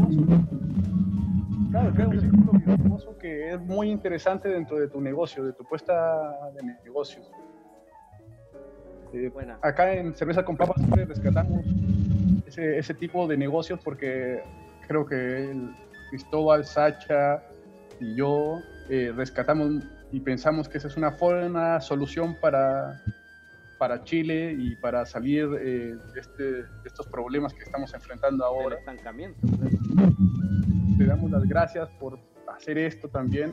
[1.71, 5.65] Claro, crea un círculo virtuoso que es muy interesante dentro de tu negocio, de tu
[5.65, 7.29] puesta de negocios.
[9.13, 9.31] Eh,
[9.63, 11.65] acá en Cerveza con Papas siempre rescatamos
[12.47, 14.41] ese, ese tipo de negocios porque
[14.87, 15.71] creo que el
[16.11, 17.43] Cristóbal, Sacha
[18.01, 23.01] y yo eh, rescatamos y pensamos que esa es una buena solución para,
[23.85, 28.77] para Chile y para salir eh, de, este- de estos problemas que estamos enfrentando ahora.
[28.79, 29.39] estancamiento.
[29.47, 30.15] claro.
[30.97, 32.19] Te damos las gracias por
[32.57, 33.53] hacer esto también.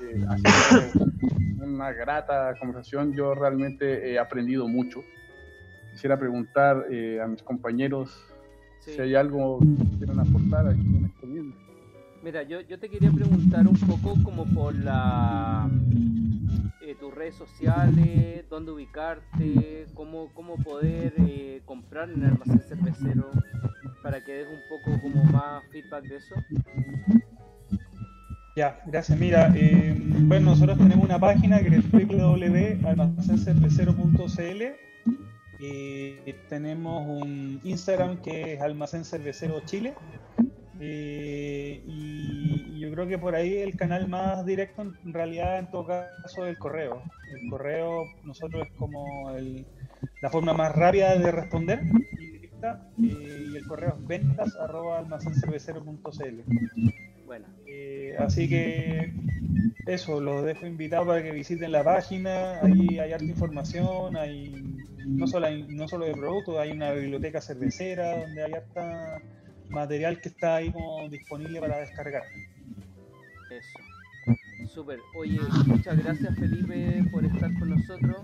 [0.00, 3.12] Eh, ha sido una grata conversación.
[3.14, 5.00] Yo realmente he aprendido mucho.
[5.90, 8.16] Quisiera preguntar eh, a mis compañeros
[8.82, 8.92] Sí.
[8.92, 11.52] si hay algo que quieran aportar aquí en esto mismo.
[12.22, 15.68] Mira, yo, yo te quería preguntar un poco como por la
[16.88, 23.30] eh, tus redes sociales, dónde ubicarte, cómo, cómo poder eh, comprar en el almacén cervecero,
[24.02, 26.34] para que des un poco como más feedback de eso.
[28.56, 29.18] Ya, gracias.
[29.18, 34.62] Mira, eh, bueno, nosotros tenemos una página que es www.almacencervecero.cl.
[35.60, 39.92] Eh, tenemos un Instagram que es Almacén Cervecero Chile.
[40.80, 45.70] Eh, y, y yo creo que por ahí el canal más directo en realidad en
[45.70, 47.02] todo caso es el correo.
[47.32, 49.66] El correo nosotros es como el-
[50.20, 51.80] la forma más rápida de responder
[52.18, 52.80] y directa.
[53.02, 56.42] eh, y el correo es ventas arroba almacencervecero.cl.
[57.26, 59.12] Bueno, Eh, así que
[59.86, 62.60] eso, los dejo invitados para que visiten la página.
[62.62, 64.52] Ahí hay harta información, hay
[65.06, 69.18] no solo, hay- no solo de productos, hay una biblioteca cervecera donde hay harta
[69.70, 72.22] material que está ahí como disponible para descargar.
[73.50, 73.78] eso.
[74.74, 75.00] Súper.
[75.16, 78.16] Oye, muchas gracias Felipe por estar con nosotros.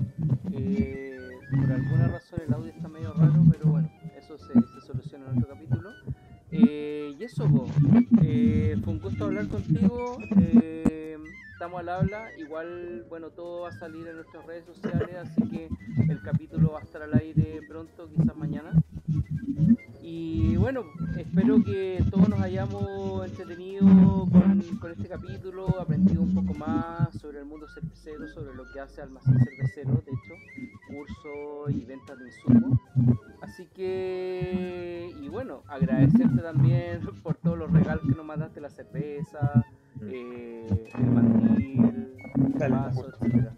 [0.53, 1.18] Eh,
[1.51, 5.38] por alguna razón el audio está medio raro, pero bueno, eso se, se soluciona en
[5.38, 5.90] otro capítulo.
[6.51, 7.66] Eh, y eso, po.
[8.22, 10.18] Eh, fue un gusto hablar contigo.
[10.38, 11.16] eh,
[11.53, 12.28] estamos al habla.
[12.38, 15.68] Igual, bueno, todo va a salir en nuestras redes sociales, así que
[16.09, 18.72] el capítulo va a estar al aire pronto, quizás mañana.
[20.17, 20.85] Y bueno,
[21.19, 23.85] espero que todos nos hayamos entretenido
[24.31, 28.79] con, con este capítulo, aprendido un poco más sobre el mundo cervecero, sobre lo que
[28.79, 30.35] hace Almacén Cervecero, de hecho,
[30.87, 32.79] curso y ventas de insumos.
[33.43, 39.65] Así que, y bueno, agradecerte también por todos los regalos que nos mandaste, la cerveza,
[40.01, 42.15] eh, el mandil,
[42.61, 43.53] el vaso, etcétera.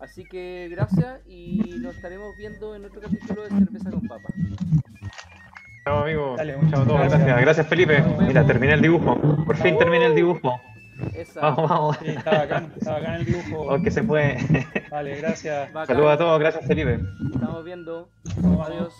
[0.00, 4.28] Así que gracias y nos estaremos viendo en otro capítulo de Cerveza con Papa.
[5.90, 6.34] Chao, amigo.
[6.36, 7.00] Dale, Chao a muchas todos.
[7.00, 7.20] gracias.
[7.20, 7.40] Gracias.
[7.40, 8.04] Gracias, Felipe.
[8.20, 9.16] Mira, terminé el dibujo.
[9.44, 10.60] Por fin terminé el dibujo.
[11.14, 11.40] Esa.
[11.40, 11.96] Vamos, vamos.
[11.98, 13.62] Sí, está bacán, está bacán el dibujo.
[13.62, 14.38] Oh, que se puede.
[14.90, 15.72] Vale, gracias.
[15.86, 16.38] Saludos a todos.
[16.38, 17.00] Gracias, Felipe.
[17.34, 18.08] Estamos viendo.
[18.64, 18.94] Adiós.